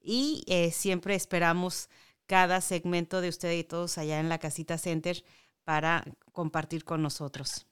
y 0.03 0.45
eh, 0.49 0.71
siempre 0.71 1.15
esperamos 1.15 1.89
cada 2.29 2.61
segmento 2.61 3.21
de 3.21 3.31
usted 3.31 3.53
y 3.53 3.65
todos 3.65 3.99
allá 3.99 4.21
en 4.21 4.29
la 4.29 4.39
Casita 4.39 4.79
Center 4.79 5.25
para 5.65 6.05
compartir 6.33 6.85
con 6.85 7.03
nosotros. 7.03 7.67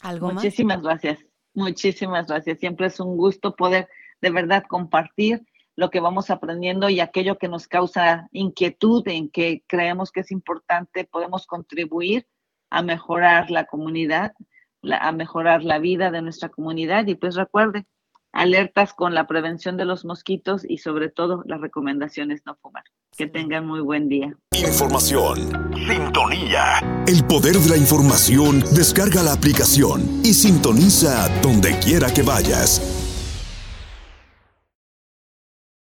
¿Algo 0.00 0.32
Muchísimas 0.32 0.82
gracias. 0.82 1.24
Muchísimas 1.54 2.26
gracias. 2.26 2.58
Siempre 2.58 2.88
es 2.88 3.00
un 3.00 3.16
gusto 3.16 3.56
poder 3.56 3.88
de 4.20 4.30
verdad 4.30 4.64
compartir 4.68 5.46
lo 5.76 5.90
que 5.90 6.00
vamos 6.00 6.28
aprendiendo 6.28 6.88
y 6.88 6.98
aquello 6.98 7.38
que 7.38 7.48
nos 7.48 7.68
causa 7.68 8.28
inquietud, 8.32 9.06
en 9.06 9.30
que 9.30 9.62
creemos 9.68 10.10
que 10.10 10.20
es 10.20 10.32
importante, 10.32 11.04
podemos 11.04 11.46
contribuir 11.46 12.26
a 12.68 12.82
mejorar 12.82 13.48
la 13.50 13.64
comunidad, 13.64 14.34
a 14.82 15.12
mejorar 15.12 15.62
la 15.62 15.78
vida 15.78 16.10
de 16.10 16.20
nuestra 16.20 16.48
comunidad. 16.48 17.06
Y 17.06 17.14
pues 17.14 17.36
recuerde, 17.36 17.86
alertas 18.32 18.92
con 18.92 19.14
la 19.14 19.26
prevención 19.26 19.76
de 19.76 19.84
los 19.84 20.04
mosquitos 20.04 20.64
y 20.68 20.78
sobre 20.78 21.08
todo 21.08 21.42
las 21.46 21.60
recomendaciones 21.60 22.42
no 22.46 22.56
fumar. 22.60 22.84
Que 23.16 23.26
tengan 23.26 23.66
muy 23.66 23.80
buen 23.80 24.08
día. 24.08 24.36
Información. 24.52 25.38
Sintonía. 25.74 27.04
El 27.06 27.24
poder 27.24 27.54
de 27.54 27.70
la 27.70 27.76
información. 27.76 28.60
Descarga 28.74 29.22
la 29.22 29.32
aplicación 29.32 30.20
y 30.24 30.34
sintoniza 30.34 31.28
donde 31.42 31.78
quiera 31.78 32.12
que 32.12 32.22
vayas. 32.22 32.97